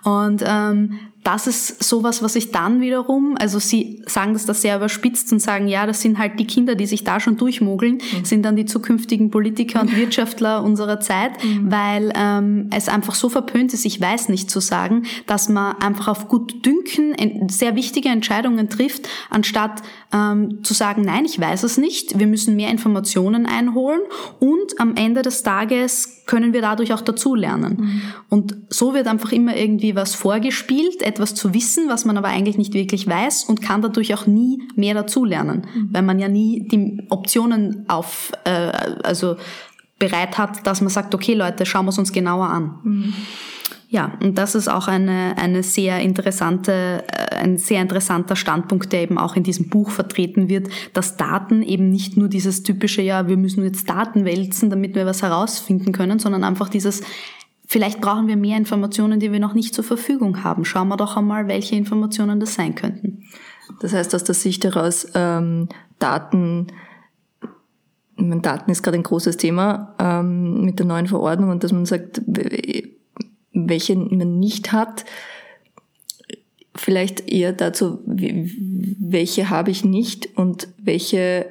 Und 0.04 0.44
ähm, 0.46 1.00
das 1.24 1.46
ist 1.46 1.84
sowas, 1.84 2.24
was 2.24 2.36
ich 2.36 2.52
dann 2.52 2.82
wiederum, 2.82 3.36
also 3.40 3.60
sie 3.60 4.02
sagen 4.08 4.34
das 4.34 4.46
da 4.46 4.56
sehr 4.56 4.78
überspitzt 4.78 5.32
und 5.32 5.40
sagen, 5.40 5.68
ja, 5.68 5.86
das 5.86 6.02
sind 6.02 6.18
halt 6.18 6.40
die 6.40 6.48
Kinder, 6.48 6.74
die 6.74 6.88
sich 6.88 7.04
da 7.04 7.20
schon 7.20 7.38
durchmogeln, 7.38 7.96
mhm. 7.96 8.26
sind 8.26 8.44
dann 8.44 8.56
die 8.56 8.66
zukünftigen 8.66 9.30
Politiker 9.30 9.82
und 9.82 9.96
Wirtschaftler 9.96 10.64
unserer 10.64 11.00
Zeit, 11.00 11.32
mhm. 11.44 11.72
weil 11.72 12.12
ähm, 12.16 12.70
es 12.72 12.90
einfach 12.90 13.14
so 13.14 13.30
verpönt 13.30 13.74
ist, 13.74 13.86
ich 13.86 14.02
weiß 14.02 14.30
nicht 14.30 14.50
zu 14.50 14.60
sagen, 14.60 15.04
dass 15.28 15.48
man 15.48 15.76
einfach 15.78 16.08
auf 16.08 16.28
gut 16.28 16.66
Dünken 16.66 17.16
sehr 17.50 17.76
wichtige 17.76 18.10
Entscheidungen 18.10 18.70
trifft, 18.70 19.08
anstatt 19.30 19.84
ähm, 20.12 20.64
zu 20.64 20.74
sagen, 20.74 21.04
nein, 21.04 21.26
ich 21.26 21.40
weiß 21.40 21.64
es 21.64 21.78
nicht, 21.78 22.18
wir 22.18 22.28
müssen 22.28 22.56
mehr 22.56 22.72
Informationen 22.72 23.46
einholen 23.46 24.02
und 24.40 24.80
am 24.80 24.96
Ende 24.96 25.22
des 25.22 25.44
Tages 25.44 26.22
können 26.26 26.54
wir 26.54 26.62
dadurch 26.62 26.94
auch 26.94 27.02
dazulernen. 27.02 27.78
Mhm. 27.78 28.02
Und 28.30 28.56
so 28.70 28.94
wird 28.94 29.08
einfach 29.08 29.32
immer 29.32 29.56
irgendwie 29.56 29.96
was 29.96 30.16
vorgespielt, 30.16 31.02
etwas 31.12 31.36
zu 31.36 31.54
wissen, 31.54 31.90
was 31.90 32.06
man 32.06 32.18
aber 32.18 32.30
eigentlich 32.30 32.58
nicht 32.58 32.74
wirklich 32.74 33.08
weiß 33.08 33.44
und 33.44 33.62
kann 33.62 33.82
dadurch 33.82 34.14
auch 34.14 34.26
nie 34.26 34.64
mehr 34.76 34.94
dazulernen, 34.94 35.68
mhm. 35.74 35.90
weil 35.92 36.02
man 36.02 36.20
ja 36.20 36.28
nie 36.28 36.68
die 36.68 37.04
Optionen 37.10 37.86
auf, 37.88 38.32
äh, 38.46 38.72
also 39.04 39.36
bereit 40.00 40.38
hat, 40.38 40.66
dass 40.66 40.82
man 40.82 40.90
sagt, 40.90 41.14
okay 41.14 41.36
Leute, 41.36 41.66
schauen 41.66 41.86
wir 41.86 41.90
es 41.90 42.00
uns 42.00 42.12
genauer 42.12 42.48
an. 42.48 42.80
Mhm. 42.84 43.14
Ja, 43.92 44.14
und 44.24 44.38
das 44.38 44.56
ist 44.56 44.70
auch 44.70 44.88
eine, 44.88 45.36
eine 45.38 45.64
sehr 45.64 46.00
interessante, 46.00 47.04
äh, 47.10 47.36
ein 47.36 47.58
sehr 47.58 47.82
interessanter 47.82 48.38
Standpunkt, 48.38 48.94
der 48.94 49.02
eben 49.02 49.18
auch 49.18 49.36
in 49.36 49.44
diesem 49.44 49.68
Buch 49.68 49.92
vertreten 49.92 50.48
wird, 50.48 50.70
dass 50.94 51.18
Daten 51.18 51.62
eben 51.62 51.90
nicht 51.90 52.16
nur 52.16 52.30
dieses 52.30 52.64
typische, 52.64 53.02
ja, 53.02 53.28
wir 53.28 53.36
müssen 53.36 53.66
jetzt 53.66 53.90
Daten 53.90 54.24
wälzen, 54.24 54.70
damit 54.70 54.96
wir 54.96 55.06
was 55.06 55.24
herausfinden 55.24 55.92
können, 55.92 56.20
sondern 56.20 56.46
einfach 56.46 56.70
dieses, 56.70 57.02
vielleicht 57.72 58.02
brauchen 58.02 58.28
wir 58.28 58.36
mehr 58.36 58.58
Informationen, 58.58 59.22
die 59.22 59.32
wir 59.32 59.40
noch 59.40 59.54
nicht 59.54 59.74
zur 59.74 59.86
Verfügung 59.86 60.44
haben. 60.44 60.66
Schauen 60.66 60.90
wir 60.90 60.98
doch 60.98 61.16
einmal, 61.16 61.48
welche 61.48 61.78
Informationen 61.78 62.42
das 62.42 62.54
sein 62.54 62.76
könnten. 62.76 63.24
Das 63.80 63.94
heißt, 63.94 64.14
aus 64.14 64.26
der 64.26 64.36
Sicht 64.36 64.66
heraus, 64.66 65.08
ähm, 65.16 65.70
Daten, 65.98 66.68
Daten 68.18 68.72
ist 68.72 68.84
gerade 68.84 68.98
ein 68.98 69.04
großes 69.04 69.38
Thema 69.38 69.96
ähm, 70.00 70.66
mit 70.66 70.80
der 70.80 70.86
neuen 70.86 71.08
Verordnung 71.08 71.50
und 71.50 71.64
dass 71.64 71.72
man 71.72 71.86
sagt, 71.86 72.22
welche 73.54 73.96
man 73.96 74.38
nicht 74.40 74.74
hat. 74.74 75.06
Vielleicht 76.76 77.30
eher 77.30 77.54
dazu, 77.54 78.00
welche 78.06 79.50
habe 79.50 79.72
ich 79.72 79.86
nicht 79.86 80.38
und 80.38 80.68
welche, 80.78 81.46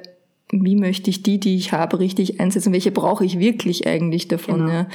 wie 0.51 0.75
möchte 0.75 1.09
ich 1.09 1.23
die, 1.23 1.39
die 1.39 1.55
ich 1.55 1.73
habe, 1.73 1.99
richtig 1.99 2.39
einsetzen? 2.39 2.73
Welche 2.73 2.91
brauche 2.91 3.25
ich 3.25 3.39
wirklich 3.39 3.87
eigentlich 3.87 4.27
davon? 4.27 4.59
Genau. 4.59 4.71
Ja. 4.71 4.87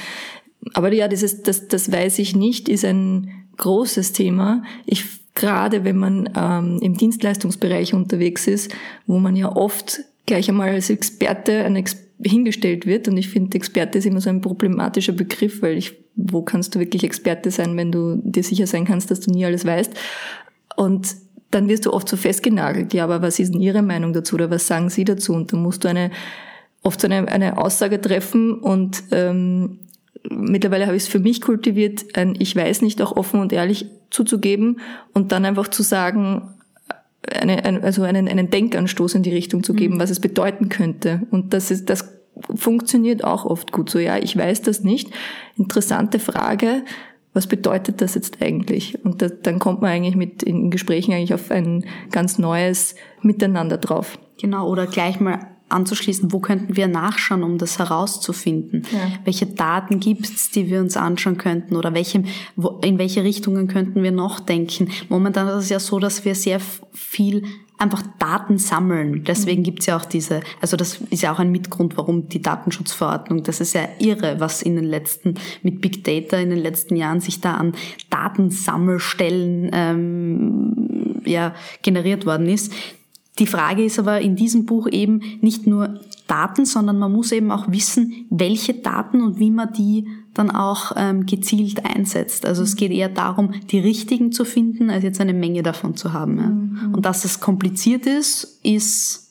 Aber 0.73 0.91
ja, 0.93 1.07
dieses, 1.07 1.43
das, 1.43 1.67
das 1.67 1.91
weiß 1.91 2.19
ich 2.19 2.35
nicht, 2.35 2.69
ist 2.69 2.85
ein 2.85 3.31
großes 3.57 4.13
Thema. 4.13 4.63
Ich 4.85 5.03
gerade 5.37 5.83
wenn 5.83 5.97
man 5.97 6.29
ähm, 6.35 6.79
im 6.81 6.97
Dienstleistungsbereich 6.97 7.93
unterwegs 7.93 8.47
ist, 8.47 8.73
wo 9.05 9.19
man 9.19 9.35
ja 9.35 9.55
oft 9.55 9.99
gleich 10.25 10.49
einmal 10.49 10.69
als 10.69 10.89
Experte 10.89 11.63
ein 11.63 11.75
Ex 11.75 11.95
hingestellt 12.23 12.87
wird. 12.87 13.07
Und 13.07 13.17
ich 13.17 13.29
finde, 13.29 13.55
Experte 13.55 13.99
ist 13.99 14.05
immer 14.05 14.19
so 14.19 14.31
ein 14.31 14.41
problematischer 14.41 15.13
Begriff, 15.13 15.61
weil 15.61 15.77
ich 15.77 15.93
wo 16.17 16.41
kannst 16.41 16.73
du 16.73 16.79
wirklich 16.79 17.03
Experte 17.03 17.51
sein, 17.51 17.77
wenn 17.77 17.91
du 17.91 18.19
dir 18.23 18.43
sicher 18.43 18.65
sein 18.65 18.85
kannst, 18.85 19.11
dass 19.11 19.19
du 19.19 19.31
nie 19.31 19.45
alles 19.45 19.65
weißt. 19.65 19.93
Und 20.75 21.15
dann 21.51 21.69
wirst 21.69 21.85
du 21.85 21.93
oft 21.93 22.09
so 22.09 22.17
festgenagelt, 22.17 22.93
ja, 22.93 23.03
aber 23.03 23.21
was 23.21 23.39
ist 23.39 23.53
denn 23.53 23.61
Ihre 23.61 23.83
Meinung 23.83 24.13
dazu 24.13 24.35
oder 24.35 24.49
was 24.49 24.67
sagen 24.67 24.89
Sie 24.89 25.05
dazu? 25.05 25.33
Und 25.33 25.53
dann 25.53 25.61
musst 25.61 25.83
du 25.83 25.87
eine, 25.87 26.09
oft 26.81 26.99
so 26.99 27.07
eine, 27.07 27.27
eine 27.27 27.57
Aussage 27.57 28.01
treffen 28.01 28.55
und 28.55 29.03
ähm, 29.11 29.79
mittlerweile 30.29 30.85
habe 30.85 30.95
ich 30.95 31.03
es 31.03 31.09
für 31.09 31.19
mich 31.19 31.41
kultiviert, 31.41 32.17
ein 32.17 32.35
Ich 32.39 32.55
weiß 32.55 32.81
nicht 32.81 33.01
auch 33.01 33.15
offen 33.15 33.39
und 33.39 33.53
ehrlich 33.53 33.87
zuzugeben 34.09 34.79
und 35.13 35.31
dann 35.31 35.45
einfach 35.45 35.67
zu 35.67 35.83
sagen, 35.83 36.53
eine, 37.29 37.65
ein, 37.65 37.83
also 37.83 38.03
einen, 38.03 38.27
einen 38.27 38.49
Denkanstoß 38.49 39.15
in 39.15 39.23
die 39.23 39.33
Richtung 39.33 39.63
zu 39.63 39.73
geben, 39.73 39.95
mhm. 39.95 39.99
was 39.99 40.09
es 40.09 40.19
bedeuten 40.19 40.69
könnte. 40.69 41.21
Und 41.31 41.53
das 41.53 41.71
ist, 41.71 41.89
das 41.89 42.13
funktioniert 42.55 43.23
auch 43.23 43.45
oft 43.45 43.71
gut 43.71 43.89
so. 43.89 43.99
Ja, 43.99 44.17
ich 44.17 44.37
weiß 44.37 44.61
das 44.61 44.83
nicht. 44.83 45.11
Interessante 45.57 46.19
Frage. 46.19 46.83
Was 47.33 47.47
bedeutet 47.47 48.01
das 48.01 48.15
jetzt 48.15 48.41
eigentlich? 48.41 49.03
Und 49.03 49.21
da, 49.21 49.27
dann 49.29 49.59
kommt 49.59 49.81
man 49.81 49.91
eigentlich 49.91 50.15
mit 50.15 50.41
in 50.43 50.71
Gesprächen 50.71 51.13
eigentlich 51.13 51.33
auf 51.33 51.51
ein 51.51 51.85
ganz 52.11 52.39
neues 52.39 52.95
Miteinander 53.21 53.77
drauf. 53.77 54.17
Genau, 54.39 54.69
oder 54.69 54.87
gleich 54.87 55.19
mal 55.19 55.56
anzuschließen, 55.69 56.31
wo 56.31 56.39
könnten 56.39 56.75
wir 56.75 56.87
nachschauen, 56.87 57.43
um 57.43 57.57
das 57.57 57.79
herauszufinden? 57.79 58.83
Ja. 58.91 59.19
Welche 59.25 59.45
Daten 59.45 59.99
gibt's, 59.99 60.51
die 60.51 60.69
wir 60.69 60.79
uns 60.79 60.97
anschauen 60.97 61.37
könnten 61.37 61.75
oder 61.75 61.93
welche, 61.93 62.23
wo, 62.55 62.79
in 62.83 62.97
welche 62.97 63.23
Richtungen 63.23 63.67
könnten 63.67 64.03
wir 64.03 64.11
noch 64.11 64.39
denken? 64.39 64.89
Momentan 65.09 65.47
ist 65.47 65.65
es 65.65 65.69
ja 65.69 65.79
so, 65.79 65.99
dass 65.99 66.25
wir 66.25 66.35
sehr 66.35 66.59
viel 66.93 67.43
einfach 67.77 68.01
Daten 68.17 68.57
sammeln. 68.57 69.23
Deswegen 69.23 69.63
gibt's 69.63 69.85
ja 69.85 69.97
auch 69.97 70.05
diese, 70.05 70.41
also 70.61 70.77
das 70.77 70.99
ist 71.09 71.21
ja 71.21 71.31
auch 71.31 71.39
ein 71.39 71.51
Mitgrund, 71.51 71.95
warum 71.97 72.27
die 72.27 72.41
Datenschutzverordnung, 72.41 73.43
das 73.43 73.61
ist 73.61 73.73
ja 73.73 73.87
irre, 73.99 74.39
was 74.39 74.61
in 74.61 74.75
den 74.75 74.85
letzten, 74.85 75.35
mit 75.61 75.81
Big 75.81 76.03
Data 76.03 76.37
in 76.37 76.49
den 76.49 76.59
letzten 76.59 76.95
Jahren 76.95 77.21
sich 77.21 77.39
da 77.39 77.53
an 77.53 77.73
Datensammelstellen 78.09 79.69
ähm, 79.73 81.21
ja, 81.25 81.53
generiert 81.83 82.25
worden 82.25 82.47
ist. 82.47 82.73
Die 83.39 83.47
Frage 83.47 83.83
ist 83.83 83.99
aber 83.99 84.21
in 84.21 84.35
diesem 84.35 84.65
Buch 84.65 84.87
eben 84.89 85.21
nicht 85.41 85.67
nur 85.67 85.99
Daten, 86.27 86.65
sondern 86.65 86.99
man 86.99 87.11
muss 87.11 87.31
eben 87.31 87.51
auch 87.51 87.71
wissen, 87.71 88.25
welche 88.29 88.73
Daten 88.73 89.21
und 89.21 89.39
wie 89.39 89.51
man 89.51 89.71
die 89.73 90.07
dann 90.33 90.51
auch 90.51 90.91
ähm, 90.95 91.25
gezielt 91.25 91.85
einsetzt. 91.85 92.45
Also 92.45 92.63
es 92.63 92.75
geht 92.75 92.91
eher 92.91 93.09
darum, 93.09 93.53
die 93.71 93.79
richtigen 93.79 94.31
zu 94.31 94.45
finden, 94.45 94.89
als 94.89 95.03
jetzt 95.03 95.21
eine 95.21 95.33
Menge 95.33 95.63
davon 95.63 95.95
zu 95.95 96.13
haben. 96.13 96.37
Ja. 96.37 96.47
Mhm. 96.47 96.93
Und 96.95 97.05
dass 97.05 97.25
es 97.25 97.39
kompliziert 97.39 98.05
ist, 98.05 98.59
ist 98.63 99.27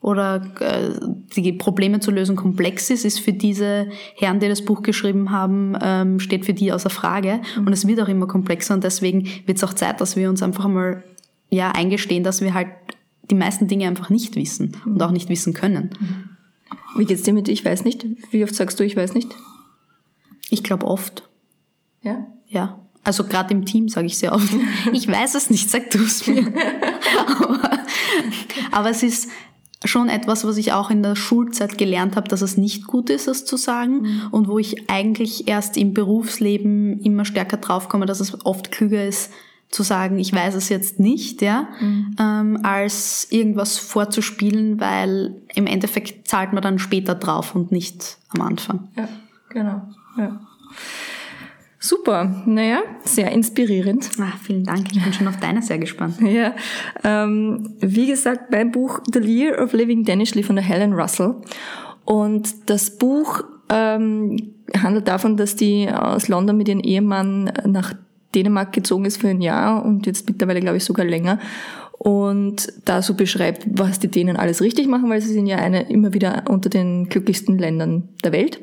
oder 0.00 0.42
äh, 0.60 0.90
die 1.34 1.52
Probleme 1.54 1.98
zu 1.98 2.12
lösen 2.12 2.36
komplex 2.36 2.88
ist, 2.90 3.04
ist 3.04 3.18
für 3.18 3.32
diese 3.32 3.88
Herren, 4.14 4.38
die 4.38 4.48
das 4.48 4.64
Buch 4.64 4.82
geschrieben 4.82 5.32
haben, 5.32 5.76
ähm, 5.80 6.20
steht 6.20 6.44
für 6.44 6.54
die 6.54 6.72
außer 6.72 6.90
Frage. 6.90 7.40
Mhm. 7.56 7.66
Und 7.66 7.72
es 7.72 7.86
wird 7.86 8.00
auch 8.00 8.08
immer 8.08 8.28
komplexer 8.28 8.74
und 8.74 8.84
deswegen 8.84 9.28
wird 9.46 9.58
es 9.58 9.64
auch 9.64 9.74
Zeit, 9.74 10.00
dass 10.00 10.14
wir 10.14 10.30
uns 10.30 10.42
einfach 10.42 10.68
mal 10.68 11.02
ja 11.50 11.72
eingestehen, 11.72 12.22
dass 12.22 12.42
wir 12.42 12.54
halt 12.54 12.68
die 13.30 13.34
meisten 13.34 13.68
Dinge 13.68 13.86
einfach 13.86 14.10
nicht 14.10 14.36
wissen 14.36 14.76
und 14.84 15.02
auch 15.02 15.10
nicht 15.10 15.28
wissen 15.28 15.54
können. 15.54 15.90
Wie 16.96 17.04
geht's 17.04 17.22
dir 17.22 17.32
mit 17.32 17.48
Ich 17.48 17.64
weiß 17.64 17.84
nicht? 17.84 18.06
Wie 18.30 18.44
oft 18.44 18.54
sagst 18.54 18.80
du 18.80 18.84
Ich 18.84 18.96
weiß 18.96 19.14
nicht? 19.14 19.34
Ich 20.50 20.62
glaube 20.62 20.86
oft. 20.86 21.28
Ja? 22.02 22.26
Ja. 22.46 22.78
Also 23.04 23.24
gerade 23.24 23.54
im 23.54 23.64
Team 23.64 23.88
sage 23.88 24.06
ich 24.06 24.18
sehr 24.18 24.32
oft. 24.32 24.52
ich 24.92 25.08
weiß 25.08 25.34
es 25.34 25.50
nicht, 25.50 25.70
sag 25.70 25.90
du 25.90 25.98
es 25.98 26.26
mir. 26.26 26.52
aber, 27.26 27.78
aber 28.70 28.90
es 28.90 29.02
ist 29.02 29.30
schon 29.84 30.08
etwas, 30.08 30.44
was 30.44 30.56
ich 30.56 30.72
auch 30.72 30.90
in 30.90 31.02
der 31.02 31.14
Schulzeit 31.14 31.78
gelernt 31.78 32.16
habe, 32.16 32.28
dass 32.28 32.42
es 32.42 32.56
nicht 32.56 32.86
gut 32.86 33.10
ist, 33.10 33.28
es 33.28 33.44
zu 33.44 33.56
sagen 33.56 34.02
mhm. 34.02 34.22
und 34.30 34.48
wo 34.48 34.58
ich 34.58 34.90
eigentlich 34.90 35.46
erst 35.46 35.76
im 35.76 35.94
Berufsleben 35.94 37.00
immer 37.00 37.24
stärker 37.24 37.58
draufkomme, 37.58 38.06
dass 38.06 38.20
es 38.20 38.44
oft 38.44 38.72
klüger 38.72 39.06
ist, 39.06 39.30
zu 39.70 39.82
sagen, 39.82 40.18
ich 40.18 40.32
weiß 40.32 40.54
es 40.54 40.70
jetzt 40.70 40.98
nicht, 40.98 41.42
ja, 41.42 41.68
mhm. 41.80 42.16
ähm, 42.18 42.60
als 42.62 43.26
irgendwas 43.30 43.78
vorzuspielen, 43.78 44.80
weil 44.80 45.34
im 45.54 45.66
Endeffekt 45.66 46.26
zahlt 46.26 46.52
man 46.52 46.62
dann 46.62 46.78
später 46.78 47.14
drauf 47.14 47.54
und 47.54 47.70
nicht 47.70 48.16
am 48.30 48.40
Anfang. 48.40 48.88
Ja, 48.96 49.08
genau. 49.50 49.82
Ja. 50.16 50.40
Super, 51.80 52.42
naja, 52.46 52.80
sehr 53.04 53.30
inspirierend. 53.30 54.10
Ah, 54.18 54.32
vielen 54.42 54.64
Dank, 54.64 54.90
ich 54.90 55.02
bin 55.02 55.12
schon 55.12 55.28
auf 55.28 55.38
deine 55.38 55.62
sehr 55.62 55.78
gespannt. 55.78 56.16
Ja, 56.20 56.54
ähm, 57.04 57.76
wie 57.80 58.06
gesagt, 58.06 58.50
mein 58.50 58.72
Buch 58.72 59.00
The 59.12 59.20
Year 59.20 59.62
of 59.62 59.72
Living 59.74 60.04
Danishly 60.04 60.42
von 60.42 60.56
der 60.56 60.64
Helen 60.64 60.92
Russell. 60.92 61.36
Und 62.04 62.68
das 62.70 62.96
Buch 62.96 63.44
ähm, 63.68 64.54
handelt 64.76 65.08
davon, 65.08 65.36
dass 65.36 65.56
die 65.56 65.88
aus 65.88 66.28
London 66.28 66.56
mit 66.56 66.68
ihrem 66.68 66.80
Ehemann 66.80 67.52
nach 67.64 67.94
Dänemark 68.34 68.72
gezogen 68.72 69.04
ist 69.04 69.20
für 69.20 69.28
ein 69.28 69.40
Jahr 69.40 69.84
und 69.84 70.06
jetzt 70.06 70.28
mittlerweile, 70.28 70.60
glaube 70.60 70.76
ich, 70.76 70.84
sogar 70.84 71.06
länger. 71.06 71.38
Und 71.92 72.72
da 72.84 73.02
so 73.02 73.14
beschreibt, 73.14 73.66
was 73.72 73.98
die 73.98 74.08
Dänen 74.08 74.36
alles 74.36 74.62
richtig 74.62 74.86
machen, 74.86 75.10
weil 75.10 75.20
sie 75.20 75.32
sind 75.32 75.46
ja 75.46 75.56
eine, 75.56 75.90
immer 75.90 76.14
wieder 76.14 76.44
unter 76.48 76.70
den 76.70 77.08
glücklichsten 77.08 77.58
Ländern 77.58 78.08
der 78.22 78.32
Welt. 78.32 78.60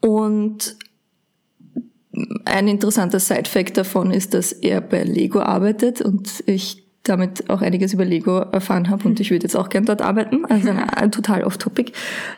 Und 0.00 0.76
ein 2.44 2.68
interessanter 2.68 3.20
Side-Fact 3.20 3.76
davon 3.76 4.10
ist, 4.10 4.34
dass 4.34 4.52
er 4.52 4.80
bei 4.80 5.02
Lego 5.04 5.40
arbeitet 5.40 6.00
und 6.00 6.42
ich 6.46 6.82
damit 7.02 7.50
auch 7.50 7.62
einiges 7.62 7.94
über 7.94 8.04
Lego 8.04 8.38
erfahren 8.38 8.88
habe 8.88 9.08
und 9.08 9.18
ich 9.18 9.30
würde 9.30 9.44
jetzt 9.44 9.56
auch 9.56 9.68
gern 9.68 9.84
dort 9.84 10.02
arbeiten. 10.02 10.44
Also 10.44 10.70
ein, 10.70 10.78
ein 10.90 11.10
total 11.10 11.44
off-topic. 11.44 11.92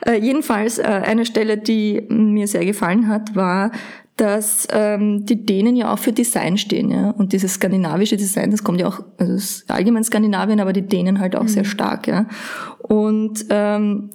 Äh, 0.06 0.18
jedenfalls 0.18 0.78
äh, 0.78 0.82
eine 0.82 1.26
Stelle, 1.26 1.58
die 1.58 2.02
mir 2.08 2.48
sehr 2.48 2.64
gefallen 2.64 3.08
hat, 3.08 3.36
war, 3.36 3.72
dass 4.16 4.68
ähm, 4.71 5.26
die 5.26 5.44
Dänen 5.44 5.75
ja 5.75 5.92
auch 5.92 5.99
für 5.99 6.12
Design 6.12 6.56
stehen, 6.56 6.90
ja. 6.90 7.11
Und 7.11 7.33
dieses 7.33 7.54
skandinavische 7.54 8.16
Design, 8.16 8.50
das 8.50 8.62
kommt 8.62 8.80
ja 8.80 8.87
auch, 8.87 9.00
also 9.18 9.33
das 9.33 9.44
ist 9.44 9.71
allgemein 9.71 10.04
Skandinavien, 10.04 10.61
aber 10.61 10.73
die 10.73 10.87
Dänen 10.87 11.18
halt 11.18 11.35
auch 11.35 11.42
mhm. 11.42 11.49
sehr 11.49 11.64
stark, 11.64 12.06
ja. 12.06 12.26
Und 12.78 13.47
ähm, 13.50 14.11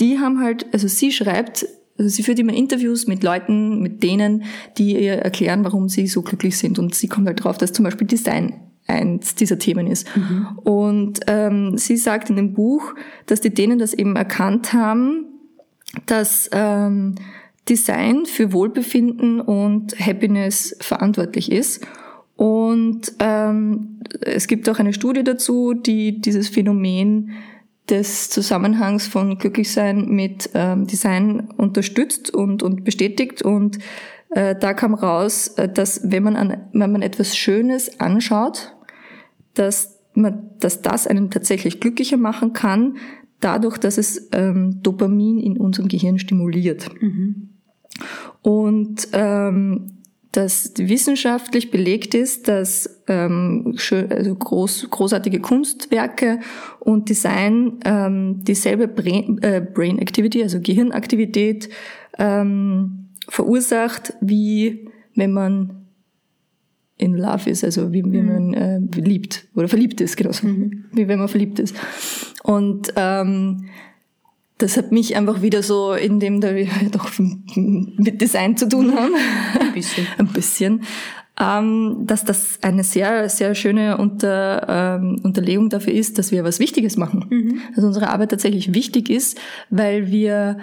die 0.00 0.18
haben 0.18 0.40
halt, 0.40 0.66
also 0.72 0.88
sie 0.88 1.12
schreibt, 1.12 1.66
also 1.96 2.08
sie 2.08 2.24
führt 2.24 2.40
immer 2.40 2.52
Interviews 2.52 3.06
mit 3.06 3.22
Leuten, 3.22 3.80
mit 3.80 4.02
denen, 4.02 4.44
die 4.76 5.00
ihr 5.00 5.14
erklären, 5.14 5.64
warum 5.64 5.88
sie 5.88 6.08
so 6.08 6.22
glücklich 6.22 6.58
sind. 6.58 6.80
Und 6.80 6.94
sie 6.96 7.06
kommt 7.06 7.28
halt 7.28 7.44
drauf, 7.44 7.56
dass 7.56 7.72
zum 7.72 7.84
Beispiel 7.84 8.06
Design 8.08 8.54
eins 8.86 9.36
dieser 9.36 9.58
Themen 9.58 9.86
ist. 9.86 10.08
Mhm. 10.16 10.58
Und 10.64 11.20
ähm, 11.28 11.78
sie 11.78 11.96
sagt 11.96 12.30
in 12.30 12.36
dem 12.36 12.52
Buch, 12.52 12.94
dass 13.26 13.40
die 13.40 13.54
Dänen 13.54 13.78
das 13.78 13.94
eben 13.94 14.16
erkannt 14.16 14.72
haben, 14.72 15.26
dass 16.06 16.50
ähm, 16.52 17.14
Design 17.68 18.26
für 18.26 18.52
Wohlbefinden 18.52 19.40
und 19.40 19.98
Happiness 19.98 20.76
verantwortlich 20.80 21.50
ist. 21.50 21.86
Und 22.36 23.12
ähm, 23.20 24.00
es 24.20 24.48
gibt 24.48 24.68
auch 24.68 24.78
eine 24.78 24.92
Studie 24.92 25.24
dazu, 25.24 25.72
die 25.72 26.20
dieses 26.20 26.48
Phänomen 26.48 27.30
des 27.88 28.30
Zusammenhangs 28.30 29.06
von 29.06 29.38
Glücklichsein 29.38 30.08
mit 30.08 30.50
ähm, 30.54 30.86
Design 30.86 31.48
unterstützt 31.56 32.32
und, 32.32 32.62
und 32.62 32.84
bestätigt. 32.84 33.42
Und 33.42 33.78
äh, 34.30 34.56
da 34.58 34.74
kam 34.74 34.94
raus, 34.94 35.48
äh, 35.56 35.68
dass 35.68 36.00
wenn 36.10 36.22
man, 36.22 36.36
an, 36.36 36.68
wenn 36.72 36.92
man 36.92 37.02
etwas 37.02 37.36
Schönes 37.36 38.00
anschaut, 38.00 38.74
dass, 39.54 40.00
man, 40.14 40.50
dass 40.60 40.82
das 40.82 41.06
einen 41.06 41.30
tatsächlich 41.30 41.80
glücklicher 41.80 42.16
machen 42.16 42.52
kann, 42.52 42.96
dadurch, 43.40 43.76
dass 43.78 43.98
es 43.98 44.28
ähm, 44.32 44.80
Dopamin 44.82 45.38
in 45.38 45.58
unserem 45.58 45.88
Gehirn 45.88 46.18
stimuliert. 46.18 46.90
Mhm. 47.00 47.53
Und 48.42 49.08
ähm, 49.12 49.94
dass 50.32 50.72
wissenschaftlich 50.76 51.70
belegt 51.70 52.14
ist, 52.14 52.48
dass 52.48 53.02
ähm, 53.06 53.74
schön, 53.76 54.10
also 54.10 54.34
groß, 54.34 54.88
großartige 54.90 55.40
Kunstwerke 55.40 56.40
und 56.80 57.08
Design 57.08 57.78
ähm, 57.84 58.42
dieselbe 58.42 58.88
Brain, 58.88 59.38
äh, 59.42 59.60
Brain 59.60 59.98
Activity, 59.98 60.42
also 60.42 60.60
Gehirnaktivität 60.60 61.68
ähm, 62.18 63.10
verursacht, 63.28 64.14
wie 64.20 64.88
wenn 65.14 65.32
man 65.32 65.86
in 66.96 67.14
Love 67.14 67.50
ist, 67.50 67.64
also 67.64 67.92
wie, 67.92 68.04
wie 68.04 68.20
mhm. 68.20 68.26
man 68.26 68.54
äh, 68.54 68.78
liebt 69.00 69.46
oder 69.54 69.68
verliebt 69.68 70.00
ist, 70.00 70.16
genau 70.16 70.32
so, 70.32 70.46
mhm. 70.48 70.84
wie 70.92 71.06
wenn 71.06 71.18
man 71.18 71.28
verliebt 71.28 71.60
ist. 71.60 71.76
Und 72.42 72.92
ähm, 72.96 73.66
das 74.58 74.76
hat 74.76 74.92
mich 74.92 75.16
einfach 75.16 75.42
wieder 75.42 75.62
so, 75.62 75.92
in 75.92 76.20
dem 76.20 76.40
da 76.40 76.54
wir 76.54 76.68
doch 76.92 77.10
mit 77.16 78.20
Design 78.20 78.56
zu 78.56 78.68
tun 78.68 78.94
haben. 78.94 79.12
Ein 79.58 79.72
bisschen. 79.72 80.06
Ein 80.18 80.28
bisschen. 80.28 80.82
Ähm, 81.40 82.04
dass 82.06 82.24
das 82.24 82.60
eine 82.62 82.84
sehr, 82.84 83.28
sehr 83.28 83.56
schöne 83.56 83.98
Unter, 83.98 85.00
ähm, 85.00 85.20
Unterlegung 85.24 85.68
dafür 85.68 85.92
ist, 85.92 86.16
dass 86.16 86.30
wir 86.30 86.44
was 86.44 86.60
Wichtiges 86.60 86.96
machen. 86.96 87.26
Mhm. 87.28 87.60
Dass 87.74 87.82
unsere 87.82 88.10
Arbeit 88.10 88.30
tatsächlich 88.30 88.72
wichtig 88.72 89.10
ist, 89.10 89.40
weil 89.68 90.12
wir 90.12 90.58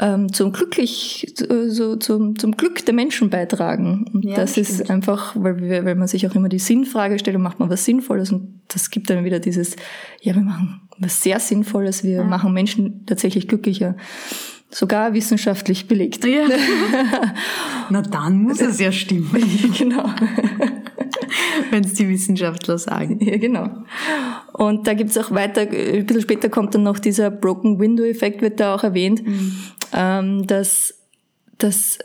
ähm, 0.00 0.32
zum 0.32 0.52
glücklich, 0.52 1.32
so, 1.68 1.94
zum, 1.94 2.36
zum 2.36 2.56
Glück 2.56 2.84
der 2.84 2.94
Menschen 2.94 3.30
beitragen. 3.30 4.10
Und 4.12 4.24
ja, 4.24 4.34
das 4.34 4.52
stimmt. 4.52 4.68
ist 4.68 4.90
einfach, 4.90 5.36
weil, 5.38 5.60
wir, 5.60 5.84
weil 5.84 5.94
man 5.94 6.08
sich 6.08 6.26
auch 6.26 6.34
immer 6.34 6.48
die 6.48 6.58
Sinnfrage 6.58 7.20
stellt 7.20 7.36
und 7.36 7.42
macht 7.42 7.60
man 7.60 7.70
was 7.70 7.84
Sinnvolles 7.84 8.32
und 8.32 8.60
das 8.66 8.90
gibt 8.90 9.08
dann 9.08 9.24
wieder 9.24 9.38
dieses, 9.38 9.76
ja, 10.20 10.34
wir 10.34 10.42
machen 10.42 10.85
was 10.98 11.22
sehr 11.22 11.40
Sinnvolles, 11.40 12.04
wir 12.04 12.18
ja. 12.18 12.24
machen 12.24 12.52
Menschen 12.52 13.04
tatsächlich 13.06 13.48
glücklicher. 13.48 13.96
Sogar 14.70 15.14
wissenschaftlich 15.14 15.86
belegt. 15.86 16.24
Ja. 16.24 16.48
Na 17.90 18.02
dann 18.02 18.42
muss 18.42 18.60
es 18.60 18.80
ja 18.80 18.90
stimmen. 18.90 19.30
genau. 19.78 20.10
Wenn 21.70 21.84
es 21.84 21.94
die 21.94 22.08
Wissenschaftler 22.08 22.76
sagen. 22.76 23.18
Ja, 23.24 23.36
genau. 23.36 23.68
Und 24.52 24.86
da 24.86 24.94
gibt's 24.94 25.16
auch 25.16 25.30
weiter, 25.30 25.62
ein 25.62 26.04
bisschen 26.04 26.22
später 26.22 26.48
kommt 26.48 26.74
dann 26.74 26.82
noch 26.82 26.98
dieser 26.98 27.30
Broken 27.30 27.78
Window 27.78 28.04
Effekt, 28.04 28.42
wird 28.42 28.58
da 28.58 28.74
auch 28.74 28.82
erwähnt. 28.82 29.24
Mhm 29.26 29.56
ähm, 29.92 30.46
dass, 30.46 30.94
dass 31.58 31.98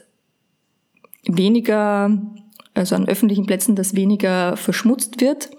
weniger, 1.27 2.17
also 2.73 2.95
an 2.95 3.07
öffentlichen 3.07 3.45
Plätzen, 3.45 3.75
dass 3.75 3.95
weniger 3.95 4.57
verschmutzt 4.57 5.21
wird 5.21 5.51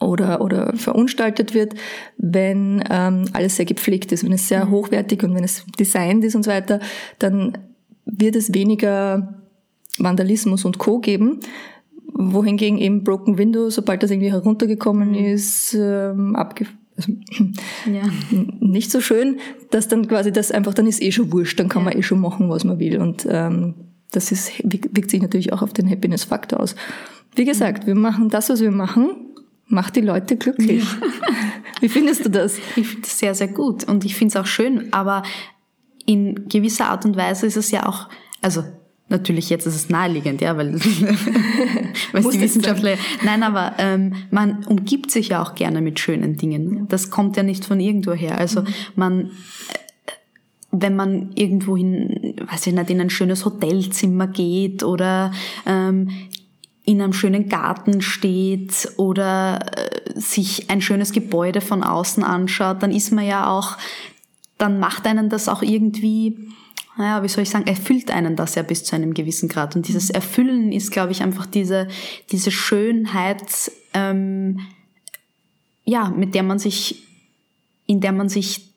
oder, 0.00 0.40
oder 0.40 0.72
verunstaltet 0.76 1.54
wird, 1.54 1.74
wenn 2.16 2.82
ähm, 2.90 3.26
alles 3.32 3.56
sehr 3.56 3.64
gepflegt 3.64 4.12
ist, 4.12 4.24
wenn 4.24 4.32
es 4.32 4.48
sehr 4.48 4.66
mhm. 4.66 4.70
hochwertig 4.70 5.22
und 5.22 5.34
wenn 5.34 5.44
es 5.44 5.64
designt 5.78 6.24
ist 6.24 6.34
und 6.34 6.44
so 6.44 6.50
weiter, 6.50 6.80
dann 7.18 7.58
wird 8.04 8.36
es 8.36 8.54
weniger 8.54 9.40
Vandalismus 9.98 10.64
und 10.64 10.78
Co. 10.78 11.00
geben. 11.00 11.40
Wohingegen 12.16 12.78
eben 12.78 13.02
Broken 13.02 13.38
Window, 13.38 13.70
sobald 13.70 14.02
das 14.02 14.10
irgendwie 14.10 14.30
heruntergekommen 14.30 15.10
mhm. 15.10 15.14
ist, 15.14 15.74
ähm, 15.74 16.36
abge 16.36 16.66
also, 16.96 17.12
ja. 17.92 18.02
nicht 18.60 18.90
so 18.90 19.00
schön, 19.00 19.38
dass 19.70 19.88
dann 19.88 20.06
quasi 20.06 20.30
das 20.30 20.52
einfach, 20.52 20.74
dann 20.74 20.86
ist 20.86 21.02
eh 21.02 21.10
schon 21.10 21.32
wurscht, 21.32 21.58
dann 21.58 21.68
kann 21.68 21.82
ja. 21.82 21.90
man 21.90 21.98
eh 21.98 22.02
schon 22.02 22.20
machen, 22.20 22.48
was 22.48 22.64
man 22.64 22.78
will. 22.78 23.00
Und 23.00 23.26
ähm, 23.28 23.74
das 24.12 24.30
ist, 24.30 24.52
wirkt 24.62 25.10
sich 25.10 25.20
natürlich 25.20 25.52
auch 25.52 25.62
auf 25.62 25.72
den 25.72 25.90
Happiness-Faktor 25.90 26.60
aus. 26.60 26.76
Wie 27.34 27.44
gesagt, 27.44 27.86
wir 27.86 27.96
machen 27.96 28.28
das, 28.28 28.48
was 28.48 28.60
wir 28.60 28.70
machen, 28.70 29.10
macht 29.66 29.96
die 29.96 30.00
Leute 30.00 30.36
glücklich. 30.36 30.84
Ja. 30.84 31.08
Wie 31.80 31.88
findest 31.88 32.24
du 32.24 32.30
das? 32.30 32.58
Ich 32.76 32.86
finde 32.86 33.06
es 33.06 33.18
sehr, 33.18 33.34
sehr 33.34 33.48
gut 33.48 33.84
und 33.84 34.04
ich 34.04 34.14
finde 34.14 34.32
es 34.32 34.42
auch 34.42 34.46
schön, 34.46 34.92
aber 34.92 35.22
in 36.06 36.48
gewisser 36.48 36.86
Art 36.86 37.04
und 37.04 37.16
Weise 37.16 37.46
ist 37.46 37.56
es 37.56 37.70
ja 37.70 37.86
auch, 37.86 38.08
also 38.40 38.64
Natürlich, 39.10 39.50
jetzt 39.50 39.66
ist 39.66 39.74
es 39.74 39.90
naheliegend, 39.90 40.40
ja, 40.40 40.56
weil, 40.56 40.74
weil 42.12 42.22
die 42.22 42.40
Wissenschaftler. 42.40 42.96
Nein, 43.22 43.42
aber 43.42 43.74
ähm, 43.76 44.14
man 44.30 44.64
umgibt 44.64 45.10
sich 45.10 45.28
ja 45.28 45.42
auch 45.42 45.54
gerne 45.54 45.82
mit 45.82 46.00
schönen 46.00 46.38
Dingen. 46.38 46.88
Das 46.88 47.10
kommt 47.10 47.36
ja 47.36 47.42
nicht 47.42 47.66
von 47.66 47.80
irgendwo 47.80 48.12
her. 48.12 48.38
Also 48.38 48.62
mhm. 48.62 48.66
man, 48.96 49.20
äh, 49.20 49.28
wenn 50.70 50.96
man 50.96 51.32
irgendwohin, 51.34 52.34
weiß 52.50 52.66
ich 52.66 52.72
nicht, 52.72 52.90
in 52.90 53.00
ein 53.02 53.10
schönes 53.10 53.44
Hotelzimmer 53.44 54.26
geht 54.26 54.82
oder 54.82 55.32
ähm, 55.66 56.08
in 56.84 57.00
einem 57.00 57.12
schönen 57.12 57.48
Garten 57.48 58.02
steht 58.02 58.92
oder 58.96 59.60
äh, 59.76 60.20
sich 60.20 60.70
ein 60.70 60.82
schönes 60.82 61.12
Gebäude 61.12 61.60
von 61.60 61.82
außen 61.82 62.22
anschaut, 62.22 62.82
dann 62.82 62.92
ist 62.92 63.10
man 63.10 63.26
ja 63.26 63.48
auch, 63.50 63.78
dann 64.58 64.78
macht 64.78 65.06
einen 65.06 65.30
das 65.30 65.48
auch 65.48 65.62
irgendwie 65.62 66.48
naja, 66.96 67.22
wie 67.24 67.28
soll 67.28 67.42
ich 67.42 67.50
sagen, 67.50 67.66
erfüllt 67.66 68.10
einen 68.10 68.36
das 68.36 68.54
ja 68.54 68.62
bis 68.62 68.84
zu 68.84 68.94
einem 68.94 69.14
gewissen 69.14 69.48
Grad. 69.48 69.74
Und 69.74 69.88
dieses 69.88 70.10
Erfüllen 70.10 70.70
ist, 70.70 70.92
glaube 70.92 71.10
ich, 71.10 71.22
einfach 71.22 71.46
diese, 71.46 71.88
diese 72.30 72.52
Schönheit, 72.52 73.72
ähm, 73.94 74.60
ja, 75.84 76.10
mit 76.10 76.34
der 76.34 76.44
man 76.44 76.60
sich, 76.60 77.02
in 77.86 78.00
der 78.00 78.12
man 78.12 78.28
sich 78.28 78.72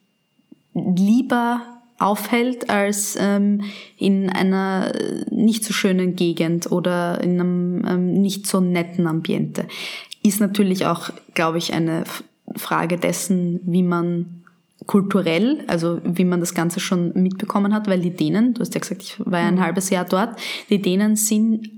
lieber 0.74 1.77
aufhält 2.00 2.70
als 2.70 3.18
ähm, 3.20 3.64
in 3.98 4.30
einer 4.30 4.92
nicht 5.32 5.64
so 5.64 5.74
schönen 5.74 6.16
Gegend 6.16 6.72
oder 6.72 7.22
in 7.24 7.40
einem 7.40 7.86
ähm, 7.88 8.14
nicht 8.22 8.48
so 8.48 8.60
netten 8.60 9.08
Ambiente. 9.08 9.68
Ist 10.24 10.40
natürlich 10.40 10.86
auch, 10.86 11.10
glaube 11.34 11.58
ich, 11.58 11.74
eine 11.74 12.04
Frage 12.56 12.98
dessen, 12.98 13.62
wie 13.64 13.84
man 13.84 14.44
kulturell, 14.86 15.64
also 15.68 16.00
wie 16.04 16.24
man 16.24 16.40
das 16.40 16.54
Ganze 16.54 16.80
schon 16.80 17.14
mitbekommen 17.14 17.74
hat, 17.74 17.88
weil 17.88 18.00
die 18.00 18.16
Dänen, 18.16 18.54
du 18.54 18.62
hast 18.62 18.74
ja 18.74 18.80
gesagt, 18.80 19.02
ich 19.02 19.20
war 19.20 19.40
ja 19.40 19.48
ein 19.48 19.56
mhm. 19.56 19.62
halbes 19.62 19.90
Jahr 19.90 20.06
dort, 20.06 20.40
die 20.70 20.82
Dänen 20.82 21.16
sind 21.16 21.70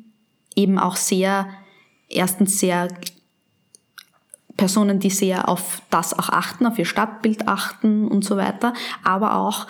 eben 0.56 0.78
auch 0.78 0.96
sehr, 0.96 1.48
erstens 2.10 2.60
sehr 2.60 2.90
Personen, 4.58 5.00
die 5.00 5.10
sehr 5.10 5.48
auf 5.48 5.82
das 5.90 6.18
auch 6.18 6.30
achten, 6.30 6.66
auf 6.66 6.78
ihr 6.78 6.86
Stadtbild 6.86 7.48
achten 7.48 8.08
und 8.08 8.26
so 8.26 8.36
weiter, 8.36 8.74
aber 9.04 9.36
auch 9.36 9.68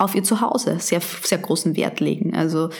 auf 0.00 0.14
ihr 0.14 0.24
Zuhause 0.24 0.78
sehr, 0.78 1.00
sehr 1.00 1.38
großen 1.38 1.76
Wert 1.76 2.00
legen. 2.00 2.34
Also 2.34 2.70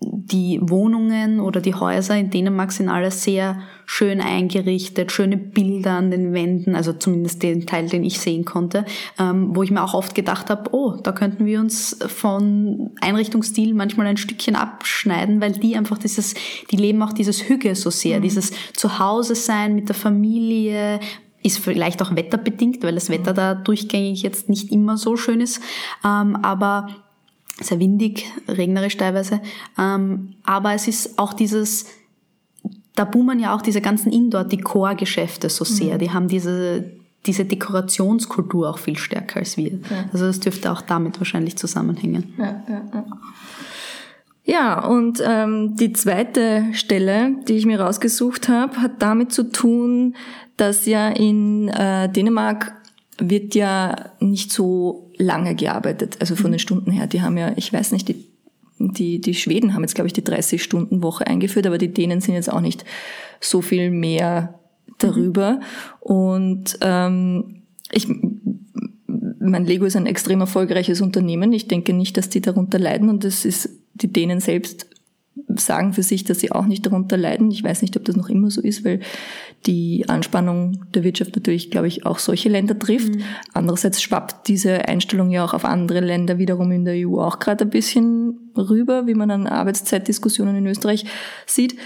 die 0.00 0.60
Wohnungen 0.62 1.40
oder 1.40 1.60
die 1.60 1.74
Häuser 1.74 2.16
in 2.16 2.30
Dänemark 2.30 2.70
sind 2.70 2.88
alle 2.88 3.10
sehr 3.10 3.60
schön 3.84 4.20
eingerichtet, 4.20 5.10
schöne 5.10 5.36
Bilder 5.36 5.92
an 5.92 6.12
den 6.12 6.32
Wänden, 6.32 6.76
also 6.76 6.92
zumindest 6.92 7.42
den 7.42 7.66
Teil, 7.66 7.88
den 7.88 8.04
ich 8.04 8.20
sehen 8.20 8.44
konnte, 8.44 8.84
ähm, 9.18 9.56
wo 9.56 9.64
ich 9.64 9.72
mir 9.72 9.82
auch 9.82 9.94
oft 9.94 10.14
gedacht 10.14 10.50
habe, 10.50 10.70
oh, 10.72 10.94
da 11.02 11.10
könnten 11.10 11.46
wir 11.46 11.58
uns 11.58 11.98
von 12.06 12.90
Einrichtungsstil 13.00 13.74
manchmal 13.74 14.06
ein 14.06 14.16
Stückchen 14.16 14.54
abschneiden, 14.54 15.40
weil 15.40 15.52
die 15.52 15.76
einfach 15.76 15.98
dieses, 15.98 16.34
die 16.70 16.76
leben 16.76 17.02
auch 17.02 17.12
dieses 17.12 17.48
Hüge 17.48 17.74
so 17.74 17.90
sehr, 17.90 18.18
mhm. 18.18 18.22
dieses 18.22 18.52
Zuhause 18.74 19.34
sein 19.34 19.74
mit 19.74 19.88
der 19.88 19.96
Familie, 19.96 21.00
ist 21.42 21.58
vielleicht 21.58 22.02
auch 22.02 22.14
wetterbedingt, 22.14 22.82
weil 22.82 22.94
das 22.94 23.10
Wetter 23.10 23.32
da 23.32 23.54
durchgängig 23.54 24.22
jetzt 24.22 24.48
nicht 24.48 24.72
immer 24.72 24.96
so 24.96 25.16
schön 25.16 25.40
ist, 25.40 25.60
ähm, 26.04 26.36
aber 26.36 26.88
sehr 27.60 27.80
windig, 27.80 28.24
regnerisch 28.46 28.96
teilweise. 28.96 29.40
Ähm, 29.78 30.34
aber 30.44 30.74
es 30.74 30.88
ist 30.88 31.18
auch 31.18 31.32
dieses, 31.32 31.86
da 32.94 33.04
boomen 33.04 33.40
ja 33.40 33.54
auch 33.54 33.62
diese 33.62 33.80
ganzen 33.80 34.12
Indoor-Dekor-Geschäfte 34.12 35.48
so 35.48 35.64
sehr. 35.64 35.94
Mhm. 35.94 35.98
Die 35.98 36.10
haben 36.10 36.28
diese, 36.28 36.92
diese 37.26 37.44
Dekorationskultur 37.44 38.70
auch 38.70 38.78
viel 38.78 38.96
stärker 38.96 39.40
als 39.40 39.56
wir. 39.56 39.72
Ja. 39.72 40.08
Also 40.12 40.26
das 40.26 40.40
dürfte 40.40 40.70
auch 40.72 40.82
damit 40.82 41.18
wahrscheinlich 41.18 41.56
zusammenhängen. 41.56 42.34
Ja, 42.38 42.62
ja, 42.68 43.04
ja. 44.52 44.86
und 44.86 45.22
ähm, 45.24 45.76
die 45.76 45.92
zweite 45.92 46.64
Stelle, 46.72 47.36
die 47.46 47.54
ich 47.54 47.66
mir 47.66 47.80
rausgesucht 47.80 48.48
habe, 48.48 48.80
hat 48.80 49.02
damit 49.02 49.32
zu 49.32 49.50
tun, 49.50 50.14
dass 50.56 50.86
ja 50.86 51.08
in 51.08 51.68
äh, 51.68 52.08
Dänemark 52.10 52.72
wird 53.18 53.54
ja 53.54 54.10
nicht 54.20 54.52
so 54.52 55.10
lange 55.16 55.54
gearbeitet, 55.54 56.16
also 56.20 56.36
von 56.36 56.46
mhm. 56.46 56.54
den 56.54 56.58
Stunden 56.58 56.90
her. 56.90 57.06
Die 57.06 57.22
haben 57.22 57.36
ja, 57.36 57.52
ich 57.56 57.72
weiß 57.72 57.92
nicht, 57.92 58.08
die, 58.08 58.26
die, 58.78 59.20
die 59.20 59.34
Schweden 59.34 59.74
haben 59.74 59.82
jetzt, 59.82 59.94
glaube 59.94 60.06
ich, 60.06 60.12
die 60.12 60.22
30-Stunden-Woche 60.22 61.26
eingeführt, 61.26 61.66
aber 61.66 61.78
die 61.78 61.92
Dänen 61.92 62.20
sind 62.20 62.34
jetzt 62.34 62.52
auch 62.52 62.60
nicht 62.60 62.84
so 63.40 63.60
viel 63.60 63.90
mehr 63.90 64.58
darüber. 64.98 65.52
Mhm. 65.52 65.62
Und 66.00 66.78
ähm, 66.80 67.62
ich, 67.90 68.08
mein 69.40 69.66
Lego 69.66 69.84
ist 69.84 69.96
ein 69.96 70.06
extrem 70.06 70.40
erfolgreiches 70.40 71.00
Unternehmen. 71.00 71.52
Ich 71.52 71.68
denke 71.68 71.92
nicht, 71.92 72.16
dass 72.16 72.28
die 72.28 72.40
darunter 72.40 72.78
leiden 72.78 73.08
und 73.08 73.24
das 73.24 73.44
ist 73.44 73.70
die 74.02 74.12
Dänen 74.12 74.40
selbst 74.40 74.86
sagen 75.56 75.92
für 75.92 76.02
sich, 76.02 76.24
dass 76.24 76.40
sie 76.40 76.52
auch 76.52 76.66
nicht 76.66 76.84
darunter 76.84 77.16
leiden. 77.16 77.50
Ich 77.50 77.62
weiß 77.62 77.82
nicht, 77.82 77.96
ob 77.96 78.04
das 78.04 78.16
noch 78.16 78.28
immer 78.28 78.50
so 78.50 78.60
ist, 78.60 78.84
weil 78.84 79.00
die 79.66 80.04
Anspannung 80.08 80.84
der 80.94 81.04
Wirtschaft 81.04 81.34
natürlich, 81.36 81.70
glaube 81.70 81.88
ich, 81.88 82.06
auch 82.06 82.18
solche 82.18 82.48
Länder 82.48 82.78
trifft. 82.78 83.14
Mhm. 83.14 83.22
Andererseits 83.52 84.02
schwappt 84.02 84.48
diese 84.48 84.88
Einstellung 84.88 85.30
ja 85.30 85.44
auch 85.44 85.54
auf 85.54 85.64
andere 85.64 86.00
Länder 86.00 86.38
wiederum 86.38 86.72
in 86.72 86.84
der 86.84 86.94
EU 87.06 87.20
auch 87.20 87.38
gerade 87.38 87.64
ein 87.64 87.70
bisschen 87.70 88.50
rüber, 88.56 89.06
wie 89.06 89.14
man 89.14 89.30
an 89.30 89.46
Arbeitszeitdiskussionen 89.46 90.56
in 90.56 90.66
Österreich 90.66 91.04
sieht. 91.46 91.76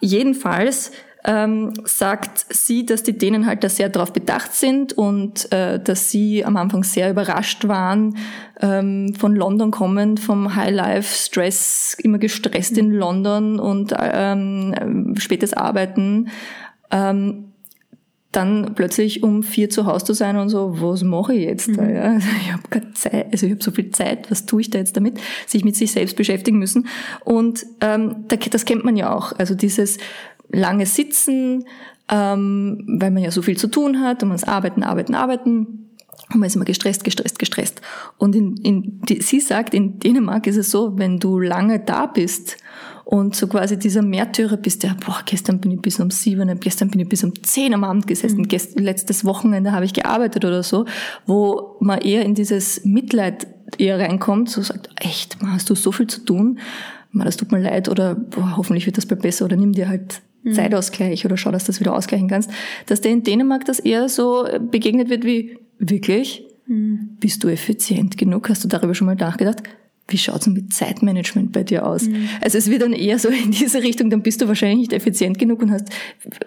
Jedenfalls 0.00 0.92
ähm, 1.24 1.72
sagt 1.84 2.46
sie, 2.50 2.86
dass 2.86 3.02
die 3.02 3.16
Dänen 3.16 3.46
halt 3.46 3.64
da 3.64 3.68
sehr 3.68 3.88
darauf 3.88 4.12
bedacht 4.12 4.54
sind 4.54 4.92
und 4.92 5.50
äh, 5.52 5.82
dass 5.82 6.10
sie 6.10 6.44
am 6.44 6.56
Anfang 6.56 6.84
sehr 6.84 7.10
überrascht 7.10 7.66
waren, 7.66 8.16
ähm, 8.60 9.14
von 9.14 9.34
London 9.34 9.70
kommend, 9.70 10.20
vom 10.20 10.54
High-Life-Stress, 10.54 11.96
immer 12.02 12.18
gestresst 12.18 12.78
in 12.78 12.92
London 12.92 13.58
und 13.58 13.94
ähm, 13.98 15.14
spätes 15.18 15.54
Arbeiten. 15.54 16.28
Ähm, 16.90 17.44
dann 18.32 18.74
plötzlich 18.74 19.22
um 19.22 19.42
vier 19.42 19.70
zu 19.70 19.86
Hause 19.86 20.04
zu 20.04 20.12
sein 20.12 20.36
und 20.36 20.50
so, 20.50 20.80
was 20.80 21.02
mache 21.02 21.34
ich 21.34 21.44
jetzt 21.44 21.68
da? 21.76 21.82
Mhm. 21.82 21.94
Ja? 21.94 22.02
Also 22.12 22.28
ich 22.40 22.52
habe 22.52 22.62
keine 22.68 22.92
Zeit, 22.92 23.26
also 23.32 23.46
ich 23.46 23.52
habe 23.52 23.62
so 23.62 23.70
viel 23.70 23.90
Zeit, 23.90 24.30
was 24.30 24.44
tue 24.44 24.60
ich 24.60 24.70
da 24.70 24.78
jetzt 24.78 24.96
damit? 24.96 25.18
Sich 25.46 25.64
mit 25.64 25.76
sich 25.76 25.92
selbst 25.92 26.14
beschäftigen 26.14 26.58
müssen. 26.58 26.88
Und 27.24 27.64
ähm, 27.80 28.26
das 28.28 28.66
kennt 28.66 28.84
man 28.84 28.96
ja 28.96 29.14
auch. 29.14 29.32
Also 29.38 29.54
dieses 29.54 29.98
lange 30.50 30.86
Sitzen, 30.86 31.64
ähm, 32.10 32.84
weil 32.86 33.10
man 33.10 33.22
ja 33.22 33.30
so 33.30 33.42
viel 33.42 33.56
zu 33.56 33.68
tun 33.68 34.00
hat 34.00 34.22
und 34.22 34.30
man 34.30 34.36
muss 34.36 34.44
arbeiten, 34.44 34.82
arbeiten, 34.82 35.14
arbeiten. 35.14 35.88
Und 36.30 36.40
man 36.40 36.46
ist 36.46 36.56
immer 36.56 36.64
gestresst, 36.64 37.04
gestresst, 37.04 37.38
gestresst. 37.38 37.80
Und 38.18 38.34
in, 38.34 38.56
in, 38.58 39.00
die, 39.02 39.22
sie 39.22 39.40
sagt, 39.40 39.72
in 39.72 39.98
Dänemark 39.98 40.46
ist 40.46 40.56
es 40.56 40.70
so, 40.70 40.98
wenn 40.98 41.18
du 41.18 41.38
lange 41.38 41.80
da 41.80 42.06
bist 42.06 42.56
und 43.04 43.34
so 43.34 43.46
quasi 43.46 43.78
dieser 43.78 44.02
Märtyrer 44.02 44.58
bist, 44.58 44.82
ja, 44.82 44.94
boah, 45.06 45.22
gestern 45.24 45.60
bin 45.60 45.70
ich 45.70 45.80
bis 45.80 45.98
um 45.98 46.10
sieben, 46.10 46.60
gestern 46.60 46.90
bin 46.90 47.00
ich 47.00 47.08
bis 47.08 47.24
um 47.24 47.32
zehn 47.42 47.72
am 47.72 47.84
Abend 47.84 48.06
gesessen, 48.06 48.40
mhm. 48.40 48.48
gest, 48.48 48.78
letztes 48.78 49.24
Wochenende 49.24 49.72
habe 49.72 49.86
ich 49.86 49.94
gearbeitet 49.94 50.44
oder 50.44 50.62
so, 50.62 50.84
wo 51.24 51.76
man 51.80 52.00
eher 52.00 52.24
in 52.26 52.34
dieses 52.34 52.84
Mitleid 52.84 53.46
eher 53.78 53.98
reinkommt, 53.98 54.50
so 54.50 54.60
sagt, 54.60 54.90
echt, 54.96 55.40
man, 55.40 55.54
hast 55.54 55.70
du 55.70 55.74
so 55.74 55.90
viel 55.92 56.06
zu 56.06 56.20
tun, 56.20 56.58
man, 57.10 57.24
das 57.24 57.38
tut 57.38 57.50
mir 57.50 57.60
leid 57.60 57.88
oder 57.88 58.14
boah, 58.14 58.58
hoffentlich 58.58 58.84
wird 58.84 58.98
das 58.98 59.06
bald 59.06 59.22
besser 59.22 59.46
oder 59.46 59.56
nimm 59.56 59.72
dir 59.72 59.88
halt 59.88 60.20
mhm. 60.42 60.52
Zeitausgleich 60.52 61.24
oder 61.24 61.36
schau, 61.36 61.50
dass 61.50 61.64
du 61.64 61.68
das 61.68 61.80
wieder 61.80 61.94
ausgleichen 61.94 62.28
kannst, 62.28 62.50
dass 62.86 63.00
der 63.00 63.12
in 63.12 63.22
Dänemark 63.22 63.64
das 63.64 63.78
eher 63.78 64.08
so 64.08 64.46
begegnet 64.60 65.08
wird 65.08 65.24
wie, 65.24 65.58
wirklich? 65.78 66.44
Mhm. 66.66 67.16
Bist 67.20 67.42
du 67.44 67.48
effizient 67.48 68.18
genug? 68.18 68.48
Hast 68.48 68.64
du 68.64 68.68
darüber 68.68 68.94
schon 68.94 69.06
mal 69.06 69.16
nachgedacht? 69.16 69.62
Wie 70.08 70.18
schaut's 70.18 70.46
denn 70.46 70.54
mit 70.54 70.72
Zeitmanagement 70.72 71.52
bei 71.52 71.62
dir 71.62 71.86
aus? 71.86 72.08
Mhm. 72.08 72.28
Also 72.40 72.56
es 72.56 72.70
wird 72.70 72.82
dann 72.82 72.94
eher 72.94 73.18
so 73.18 73.28
in 73.28 73.50
diese 73.50 73.82
Richtung, 73.82 74.08
dann 74.10 74.22
bist 74.22 74.40
du 74.40 74.48
wahrscheinlich 74.48 74.78
nicht 74.78 74.92
effizient 74.92 75.38
genug 75.38 75.62
und 75.62 75.70
hast 75.70 75.90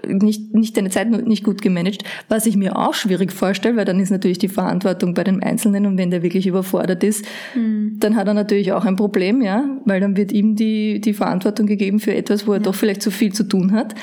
nicht, 0.06 0.54
nicht 0.54 0.76
deine 0.76 0.90
Zeit 0.90 1.10
nicht 1.28 1.44
gut 1.44 1.62
gemanagt, 1.62 2.04
was 2.28 2.48
ich 2.48 2.58
mir 2.58 2.76
auch 2.78 2.96
schwierig 2.96 3.32
vorstelle, 3.32 3.78
weil 3.78 3.86
dann 3.86 4.00
ist 4.00 4.10
natürlich 4.10 4.40
die 4.40 4.48
Verantwortung 4.48 5.14
bei 5.14 5.24
dem 5.24 5.42
Einzelnen 5.44 5.86
und 5.86 5.98
wenn 5.98 6.10
der 6.10 6.24
wirklich 6.24 6.48
überfordert 6.48 7.04
ist, 7.04 7.26
mhm. 7.56 7.98
dann 8.00 8.16
hat 8.16 8.28
er 8.28 8.34
natürlich 8.34 8.72
auch 8.74 8.86
ein 8.86 8.96
Problem, 8.96 9.42
ja, 9.42 9.64
weil 9.86 10.00
dann 10.00 10.18
wird 10.18 10.32
ihm 10.32 10.56
die, 10.56 11.00
die 11.00 11.14
Verantwortung 11.14 11.68
gegeben 11.68 12.00
für 12.00 12.16
etwas, 12.16 12.48
wo 12.48 12.54
er 12.54 12.58
ja. 12.58 12.64
doch 12.64 12.76
vielleicht 12.76 13.04
zu 13.04 13.12
viel 13.12 13.32
zu 13.32 13.44
tun 13.44 13.74
hat. 13.74 13.94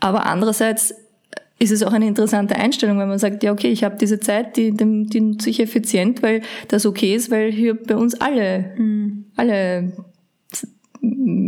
Aber 0.00 0.26
andererseits 0.26 0.94
ist 1.58 1.72
es 1.72 1.82
auch 1.82 1.92
eine 1.92 2.06
interessante 2.06 2.56
Einstellung, 2.56 2.98
wenn 2.98 3.08
man 3.08 3.18
sagt, 3.18 3.42
ja 3.42 3.52
okay, 3.52 3.68
ich 3.68 3.84
habe 3.84 3.96
diese 3.96 4.20
Zeit, 4.20 4.56
die, 4.56 4.72
die, 4.72 5.06
die 5.06 5.20
nutze 5.20 5.50
ich 5.50 5.60
effizient, 5.60 6.22
weil 6.22 6.42
das 6.68 6.86
okay 6.86 7.14
ist, 7.14 7.30
weil 7.30 7.50
hier 7.50 7.74
bei 7.74 7.96
uns 7.96 8.20
alle, 8.20 8.72
mhm. 8.76 9.24
alle 9.36 9.92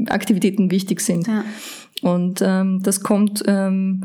Aktivitäten 0.08 0.70
wichtig 0.70 1.00
sind. 1.00 1.26
Ja. 1.26 1.44
Und 2.02 2.42
ähm, 2.42 2.80
das 2.82 3.02
kommt, 3.02 3.42
ähm, 3.46 4.04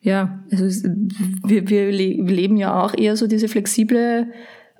ja, 0.00 0.42
also 0.50 0.64
wir, 1.44 1.68
wir, 1.68 1.92
le 1.92 2.16
wir 2.18 2.34
leben 2.34 2.56
ja 2.56 2.82
auch 2.82 2.96
eher 2.96 3.16
so 3.16 3.26
diese 3.26 3.48
flexible 3.48 4.26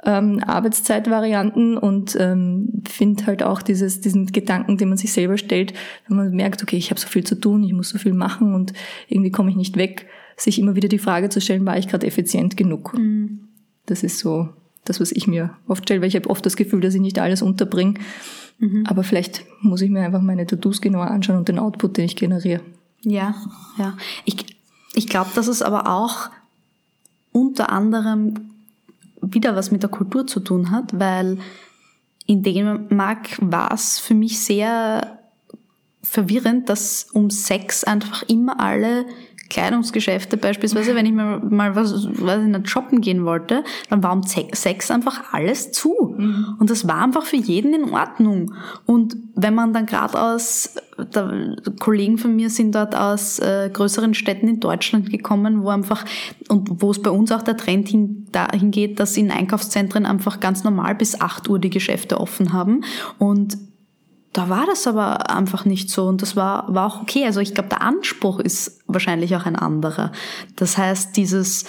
ähm, 0.05 0.41
Arbeitszeitvarianten 0.45 1.77
und 1.77 2.17
ähm, 2.19 2.83
finde 2.89 3.27
halt 3.27 3.43
auch 3.43 3.63
dieses, 3.63 4.01
diesen 4.01 4.27
Gedanken, 4.27 4.77
den 4.77 4.89
man 4.89 4.99
sich 4.99 5.13
selber 5.13 5.39
stellt, 5.39 5.75
wenn 6.09 6.17
man 6.17 6.31
merkt, 6.33 6.63
okay, 6.63 6.77
ich 6.77 6.91
habe 6.91 7.01
so 7.01 7.09
viel 7.09 7.25
zu 7.25 7.37
tun, 7.37 7.63
ich 7.63 7.73
muss 7.73 7.91
so 7.91 7.99
viel 7.99 8.15
machen 8.15 8.55
und 8.55 8.73
irgendwie 9.09 9.31
komme 9.31 9.51
ich 9.51 9.57
nicht 9.57 9.77
weg 9.77 10.07
sich 10.37 10.59
immer 10.59 10.75
wieder 10.75 10.89
die 10.89 10.99
Frage 10.99 11.29
zu 11.29 11.41
stellen, 11.41 11.67
war 11.67 11.79
ich 11.79 11.89
gerade 11.89 12.07
effizient 12.07 12.57
genug? 12.57 12.97
Mhm. 12.97 13.49
Das 13.87 14.03
ist 14.03 14.19
so 14.19 14.49
das, 14.85 15.01
was 15.01 15.13
ich 15.13 15.27
mir 15.27 15.51
oft 15.69 15.85
stelle, 15.85 16.01
weil 16.01 16.09
ich 16.09 16.17
habe 16.17 16.31
oft 16.31 16.45
das 16.45 16.57
Gefühl, 16.57 16.81
dass 16.81 16.95
ich 16.95 17.01
nicht 17.01 17.19
alles 17.19 17.43
unterbringe. 17.43 17.95
Mhm. 18.59 18.85
Aber 18.87 19.05
vielleicht 19.05 19.45
muss 19.61 19.83
ich 19.83 19.91
mir 19.91 20.01
einfach 20.01 20.23
meine 20.23 20.47
To-Dos 20.47 20.81
genauer 20.81 21.09
anschauen 21.09 21.39
und 21.39 21.49
den 21.49 21.59
Output, 21.59 21.97
den 21.97 22.05
ich 22.05 22.17
generiere. 22.17 22.63
Ja, 23.03 23.35
ja. 23.79 23.97
Ich, 24.25 24.45
ich 24.95 25.07
glaube, 25.09 25.31
dass 25.35 25.47
es 25.47 25.63
aber 25.63 25.89
auch 25.89 26.31
unter 27.33 27.71
anderem 27.71 28.52
wieder 29.23 29.57
was 29.57 29.71
mit 29.71 29.83
der 29.83 29.91
Kultur 29.91 30.27
zu 30.27 30.41
tun 30.41 30.71
hat, 30.71 30.99
weil 30.99 31.39
in 32.27 32.43
Dänemark 32.43 33.39
war 33.41 33.73
es 33.73 33.99
für 33.99 34.15
mich 34.15 34.41
sehr 34.41 35.19
verwirrend, 36.03 36.69
dass 36.69 37.09
um 37.13 37.31
sechs 37.31 37.85
einfach 37.85 38.23
immer 38.25 38.61
alle 38.61 39.07
Kleidungsgeschäfte 39.53 40.39
beispielsweise, 40.39 40.95
wenn 40.95 41.05
ich 41.05 41.13
mal, 41.13 41.39
mal 41.39 41.77
was, 41.77 41.93
weiß 41.93 42.43
ich 42.43 42.49
nicht, 42.49 42.71
shoppen 42.71 43.03
gehen 43.03 43.27
wollte, 43.27 43.65
dann 43.91 44.03
war 44.03 44.13
um 44.13 44.23
sechs 44.23 44.91
einfach 44.91 45.35
alles 45.35 45.73
zu. 45.73 46.15
Mhm. 46.17 46.57
Und 46.59 46.71
das 46.71 46.89
war 46.89 47.03
einfach 47.03 47.27
für 47.27 47.37
jeden 47.37 47.75
in 47.75 47.91
Ordnung. 47.93 48.55
Und 48.87 49.15
wenn 49.35 49.55
man 49.55 49.75
dann 49.75 49.85
gerade 49.85 50.19
aus, 50.19 50.77
da, 51.11 51.31
Kollegen 51.81 52.17
von 52.17 52.35
mir 52.35 52.49
sind 52.49 52.75
dort 52.75 52.97
aus 52.97 53.41
äh, 53.41 53.69
größeren 53.71 54.15
Städten 54.15 54.49
in 54.49 54.59
Deutschland 54.61 55.11
gekommen, 55.11 55.63
wo 55.63 55.69
einfach, 55.69 56.07
und 56.49 56.81
wo 56.81 56.91
es 56.91 57.03
bei 57.03 57.11
uns 57.11 57.31
auch 57.31 57.43
der 57.43 57.59
Trend 57.59 57.89
hin, 57.89 58.29
dahin 58.33 58.71
geht, 58.71 59.01
dass 59.01 59.19
in 59.19 59.31
Einkaufszentren 59.31 60.07
einfach 60.07 60.41
ganz 60.41 60.65
normal 60.65 60.95
bis 60.95 61.21
acht 61.21 61.47
Uhr 61.51 61.59
die 61.59 61.71
Geschäfte 61.71 62.19
offen 62.19 62.55
haben. 62.55 62.85
Und 63.19 63.59
da 64.33 64.49
war 64.49 64.67
das 64.67 64.87
aber 64.87 65.31
einfach 65.31 65.65
nicht 65.65 65.91
so 65.91 66.07
und 66.07 66.23
das 66.23 66.37
war, 66.37 66.73
war 66.73 66.87
auch 66.87 67.03
okay. 67.03 67.25
Also 67.27 67.41
ich 67.41 67.55
glaube, 67.55 67.69
der 67.69 67.83
Anspruch 67.83 68.41
ist 68.41 68.81
wahrscheinlich 68.87 69.37
auch 69.37 69.45
ein 69.45 69.57
anderer. 69.57 70.13
Das 70.57 70.79
heißt, 70.79 71.17
dieses, 71.17 71.65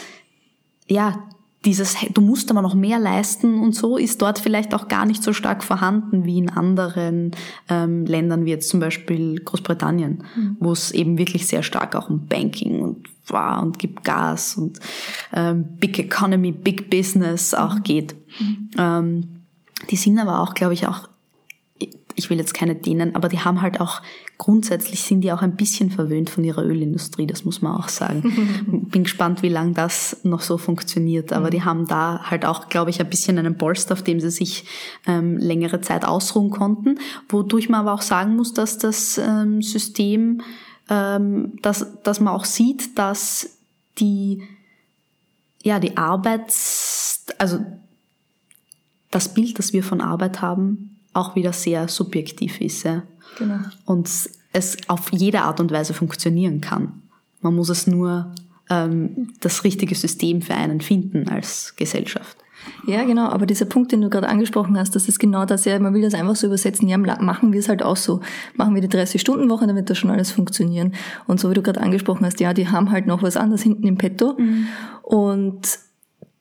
ja, 0.88 1.20
dieses, 1.66 1.96
du 2.14 2.22
musst 2.22 2.52
aber 2.52 2.62
noch 2.62 2.74
mehr 2.74 3.00
leisten 3.00 3.62
und 3.62 3.74
so 3.74 3.98
ist 3.98 4.22
dort 4.22 4.40
vielleicht 4.40 4.74
auch 4.74 4.88
gar 4.88 5.06
nicht 5.06 5.24
so 5.24 5.32
stark 5.32 5.64
vorhanden 5.64 6.26
wie 6.26 6.38
in 6.38 6.50
anderen 6.50 7.32
ähm, 7.70 8.06
Ländern 8.06 8.46
wie 8.46 8.52
jetzt 8.52 8.70
zum 8.70 8.80
Beispiel 8.80 9.40
Großbritannien, 9.40 10.24
mhm. 10.36 10.58
wo 10.60 10.72
es 10.74 10.92
eben 10.92 11.18
wirklich 11.18 11.48
sehr 11.48 11.64
stark 11.64 11.96
auch 11.96 12.10
um 12.10 12.28
Banking 12.28 12.82
und 12.82 13.08
war 13.28 13.62
und 13.62 13.80
gibt 13.80 14.04
Gas 14.04 14.58
und 14.58 14.80
ähm, 15.34 15.66
Big 15.80 15.98
Economy, 16.00 16.52
Big 16.52 16.90
Business 16.90 17.54
auch 17.54 17.76
mhm. 17.76 17.84
geht. 17.84 18.16
Mhm. 18.40 18.70
Ähm, 18.78 19.30
die 19.90 19.96
sind 19.96 20.20
aber 20.20 20.42
auch, 20.42 20.54
glaube 20.54 20.74
ich, 20.74 20.88
auch 20.88 21.08
ich 22.16 22.30
will 22.30 22.38
jetzt 22.38 22.54
keine 22.54 22.76
Dänen, 22.76 23.16
aber 23.16 23.30
die 23.30 23.40
haben 23.40 23.62
halt 23.62 23.82
auch, 23.82 24.02
grundsätzlich 24.38 25.02
sind 25.02 25.22
die 25.22 25.32
auch 25.32 25.42
ein 25.42 25.56
bisschen 25.56 25.90
verwöhnt 25.90 26.30
von 26.30 26.44
ihrer 26.44 26.64
Ölindustrie, 26.64 27.28
das 27.28 27.46
muss 27.46 27.62
man 27.62 27.76
auch 27.76 27.90
sagen. 27.90 28.88
Bin 28.92 29.04
gespannt, 29.04 29.42
wie 29.42 29.50
lange 29.50 29.74
das 29.74 30.18
noch 30.24 30.42
so 30.42 30.58
funktioniert, 30.58 31.34
aber 31.34 31.50
die 31.50 31.64
haben 31.64 31.88
da 31.88 32.30
halt 32.30 32.46
auch, 32.46 32.70
glaube 32.70 32.90
ich, 32.90 33.00
ein 33.00 33.10
bisschen 33.10 33.38
einen 33.38 33.58
Polster, 33.58 33.94
auf 33.94 34.04
dem 34.04 34.20
sie 34.20 34.30
sich 34.30 34.66
ähm, 35.08 35.38
längere 35.38 35.82
Zeit 35.82 36.06
ausruhen 36.06 36.50
konnten, 36.50 37.00
wodurch 37.30 37.70
man 37.70 37.82
aber 37.82 37.94
auch 37.94 38.02
sagen 38.02 38.36
muss, 38.36 38.54
dass 38.54 38.78
das 38.78 39.18
ähm, 39.18 39.62
System, 39.62 40.42
ähm, 40.90 41.54
dass, 41.62 42.02
dass 42.04 42.20
man 42.20 42.34
auch 42.34 42.46
sieht, 42.46 42.98
dass 42.98 43.58
die, 44.00 44.44
ja, 45.64 45.80
die 45.80 45.98
Arbeits, 45.98 47.26
also 47.38 47.60
das 49.12 49.34
Bild, 49.34 49.60
das 49.60 49.74
wir 49.74 49.84
von 49.84 50.02
Arbeit 50.02 50.42
haben, 50.42 50.93
auch 51.14 51.36
wieder 51.36 51.54
sehr 51.54 51.88
subjektiv 51.88 52.62
ist. 52.62 52.84
Ja? 52.84 53.04
Genau. 53.38 53.60
Und 53.86 54.10
es 54.54 54.78
auf 54.88 55.12
jede 55.12 55.42
Art 55.42 55.60
und 55.60 55.72
Weise 55.72 55.94
funktionieren 55.94 56.62
kann. 56.62 57.02
Man 57.42 57.56
muss 57.56 57.70
es 57.70 57.88
nur 57.88 58.34
ähm, 58.70 59.34
das 59.40 59.64
richtige 59.64 59.96
System 59.96 60.42
für 60.42 60.54
einen 60.54 60.82
finden 60.82 61.28
als 61.28 61.76
Gesellschaft. 61.76 62.38
Ja, 62.88 63.04
genau, 63.04 63.28
aber 63.28 63.46
dieser 63.46 63.66
Punkt, 63.66 63.92
den 63.92 64.02
du 64.02 64.10
gerade 64.10 64.28
angesprochen 64.28 64.78
hast, 64.78 64.96
das 64.96 65.10
ist 65.10 65.20
genau 65.20 65.46
das, 65.46 65.66
ja, 65.66 65.78
man 65.80 65.94
will 65.94 66.02
das 66.02 66.14
einfach 66.14 66.36
so 66.36 66.48
übersetzen, 66.48 66.88
ja, 66.88 66.98
machen 66.98 67.52
wir 67.52 67.60
es 67.60 67.68
halt 67.68 67.84
auch 67.84 67.98
so. 67.98 68.22
Machen 68.56 68.74
wir 68.74 68.82
die 68.82 68.88
30-Stunden-Woche, 68.88 69.68
dann 69.68 69.76
wird 69.76 69.90
das 69.90 69.98
schon 69.98 70.12
alles 70.12 70.32
funktionieren. 70.32 70.94
Und 71.28 71.40
so 71.40 71.50
wie 71.50 71.56
du 71.56 71.62
gerade 71.62 71.82
angesprochen 71.82 72.26
hast, 72.26 72.40
ja, 72.40 72.54
die 72.54 72.70
haben 72.70 72.92
halt 72.92 73.06
noch 73.06 73.22
was 73.22 73.38
anderes 73.38 73.64
hinten 73.64 73.86
im 73.86 73.98
Petto. 73.98 74.36
Mhm. 74.38 74.68
Und 75.02 75.80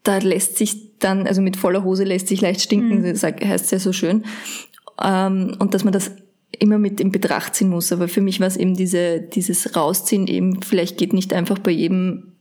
da 0.03 0.19
lässt 0.19 0.57
sich 0.57 0.99
dann, 0.99 1.27
also 1.27 1.43
mit 1.43 1.57
voller 1.57 1.85
Hose 1.85 2.05
lässt 2.05 2.29
sich 2.29 2.41
leicht 2.41 2.61
stinken, 2.61 3.01
mhm. 3.01 3.05
das 3.05 3.23
heißt 3.23 3.73
ja 3.73 3.79
so 3.79 3.93
schön. 3.93 4.25
Ähm, 5.03 5.57
und 5.59 5.75
dass 5.75 5.85
man 5.85 5.93
das 5.93 6.13
immer 6.59 6.79
mit 6.79 7.01
in 7.01 7.11
Betracht 7.11 7.55
ziehen 7.55 7.71
muss. 7.71 7.93
Aber 7.93 8.09
für 8.09 8.21
mich 8.21 8.41
war 8.41 8.47
es 8.47 8.57
eben 8.57 8.75
diese, 8.75 9.21
dieses 9.21 9.75
Rausziehen 9.75 10.27
eben, 10.27 10.63
vielleicht 10.63 10.99
geht 10.99 11.13
nicht 11.13 11.33
einfach 11.33 11.59
bei 11.59 11.71
jedem 11.71 12.33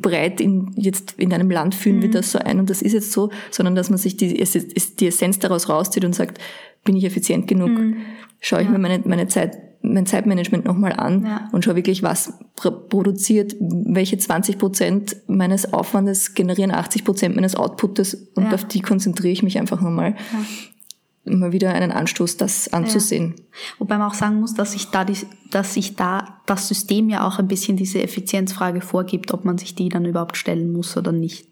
breit 0.00 0.40
in, 0.40 0.72
jetzt 0.76 1.14
in 1.18 1.32
einem 1.32 1.50
Land 1.50 1.74
fühlen 1.74 1.96
mhm. 1.96 2.02
wir 2.02 2.10
das 2.10 2.32
so 2.32 2.38
ein 2.38 2.60
und 2.60 2.70
das 2.70 2.82
ist 2.82 2.92
jetzt 2.92 3.12
so, 3.12 3.30
sondern 3.50 3.74
dass 3.74 3.90
man 3.90 3.98
sich 3.98 4.16
die, 4.16 4.34
die 4.34 5.06
Essenz 5.06 5.38
daraus 5.38 5.68
rauszieht 5.68 6.04
und 6.04 6.14
sagt, 6.14 6.38
bin 6.84 6.96
ich 6.96 7.04
effizient 7.04 7.46
genug? 7.46 7.70
Mhm. 7.70 7.96
schaue 8.40 8.60
ich 8.60 8.66
Ja. 8.66 8.72
mir 8.72 8.78
meine, 8.78 9.02
meine 9.04 9.28
Zeit, 9.28 9.58
mein 9.82 10.06
Zeitmanagement 10.06 10.64
nochmal 10.64 10.92
an 10.92 11.24
Ja. 11.24 11.48
und 11.52 11.64
schaue 11.64 11.76
wirklich, 11.76 12.02
was 12.02 12.34
produziert, 12.88 13.54
welche 13.60 14.18
20 14.18 14.58
Prozent 14.58 15.16
meines 15.26 15.72
Aufwandes 15.72 16.34
generieren 16.34 16.70
80 16.70 17.04
Prozent 17.04 17.36
meines 17.36 17.56
Outputs 17.56 18.14
und 18.34 18.44
Ja. 18.44 18.52
auf 18.52 18.64
die 18.64 18.80
konzentriere 18.80 19.32
ich 19.32 19.42
mich 19.42 19.58
einfach 19.58 19.80
nochmal. 19.80 20.14
Immer 21.24 21.52
wieder 21.52 21.72
einen 21.74 21.92
Anstoß, 21.92 22.38
das 22.38 22.72
anzusehen. 22.72 23.34
Wobei 23.78 23.98
man 23.98 24.08
auch 24.08 24.14
sagen 24.14 24.40
muss, 24.40 24.54
dass 24.54 24.72
sich 24.72 24.86
da, 24.86 25.04
die, 25.04 25.16
dass 25.50 25.74
sich 25.74 25.94
da 25.94 26.40
das 26.46 26.66
System 26.66 27.08
ja 27.10 27.26
auch 27.26 27.38
ein 27.38 27.46
bisschen 27.46 27.76
diese 27.76 28.02
Effizienzfrage 28.02 28.80
vorgibt, 28.80 29.32
ob 29.34 29.44
man 29.44 29.58
sich 29.58 29.74
die 29.74 29.90
dann 29.90 30.06
überhaupt 30.06 30.36
stellen 30.36 30.72
muss 30.72 30.96
oder 30.96 31.12
nicht. 31.12 31.46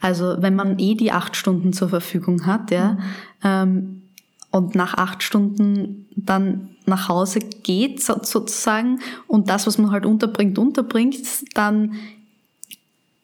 Also 0.00 0.36
wenn 0.40 0.54
man 0.54 0.78
eh 0.78 0.94
die 0.94 1.10
acht 1.10 1.36
Stunden 1.36 1.72
zur 1.72 1.88
Verfügung 1.88 2.46
hat, 2.46 2.70
ja, 2.70 2.98
ähm, 3.42 4.02
und 4.50 4.74
nach 4.74 4.94
acht 4.94 5.22
Stunden 5.22 6.06
dann 6.14 6.75
nach 6.86 7.08
Hause 7.08 7.40
geht 7.40 8.02
so, 8.02 8.14
sozusagen 8.22 9.00
und 9.26 9.48
das, 9.48 9.66
was 9.66 9.78
man 9.78 9.90
halt 9.90 10.06
unterbringt, 10.06 10.58
unterbringt, 10.58 11.16
dann 11.54 11.94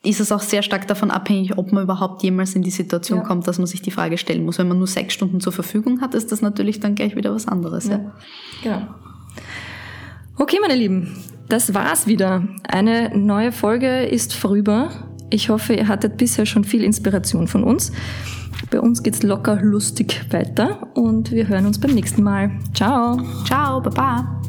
ist 0.05 0.19
es 0.19 0.31
auch 0.33 0.41
sehr 0.41 0.63
stark 0.63 0.87
davon 0.87 1.11
abhängig, 1.11 1.57
ob 1.57 1.71
man 1.71 1.83
überhaupt 1.83 2.23
jemals 2.23 2.55
in 2.55 2.61
die 2.61 2.71
Situation 2.71 3.19
Ja. 3.19 3.23
kommt, 3.23 3.47
dass 3.47 3.57
man 3.57 3.67
sich 3.67 3.81
die 3.81 3.91
Frage 3.91 4.17
stellen 4.17 4.43
muss. 4.43 4.57
Wenn 4.57 4.67
man 4.67 4.77
nur 4.77 4.87
sechs 4.87 5.13
Stunden 5.13 5.39
zur 5.39 5.53
Verfügung 5.53 6.01
hat, 6.01 6.13
ist 6.13 6.31
das 6.31 6.41
natürlich 6.41 6.81
dann 6.81 6.95
gleich 6.95 7.15
wieder 7.15 7.33
was 7.33 7.47
anderes. 7.47 7.87
Ja. 7.87 8.11
Genau. 8.61 8.87
Okay, 10.37 10.57
meine 10.61 10.75
Lieben, 10.75 11.15
das 11.47 11.73
war's 11.73 12.05
wieder. 12.05 12.45
Eine 12.67 13.17
neue 13.17 13.51
Folge 13.53 14.03
ist 14.03 14.33
vorüber. 14.33 14.89
Ich 15.29 15.49
hoffe, 15.49 15.73
ihr 15.73 15.87
hattet 15.87 16.17
bisher 16.17 16.45
schon 16.45 16.63
viel 16.65 16.83
Inspiration 16.83 17.47
von 17.47 17.63
uns. 17.63 17.91
Bei 18.73 18.81
uns 18.81 19.03
geht's 19.03 19.21
locker 19.21 19.61
lustig 19.61 20.25
weiter 20.31 20.87
und 20.95 21.29
wir 21.29 21.47
hören 21.47 21.67
uns 21.67 21.79
beim 21.79 21.91
nächsten 21.91 22.23
Mal. 22.23 22.49
Ciao! 22.73 23.19
Ciao, 23.45 23.79
Baba. 23.79 24.41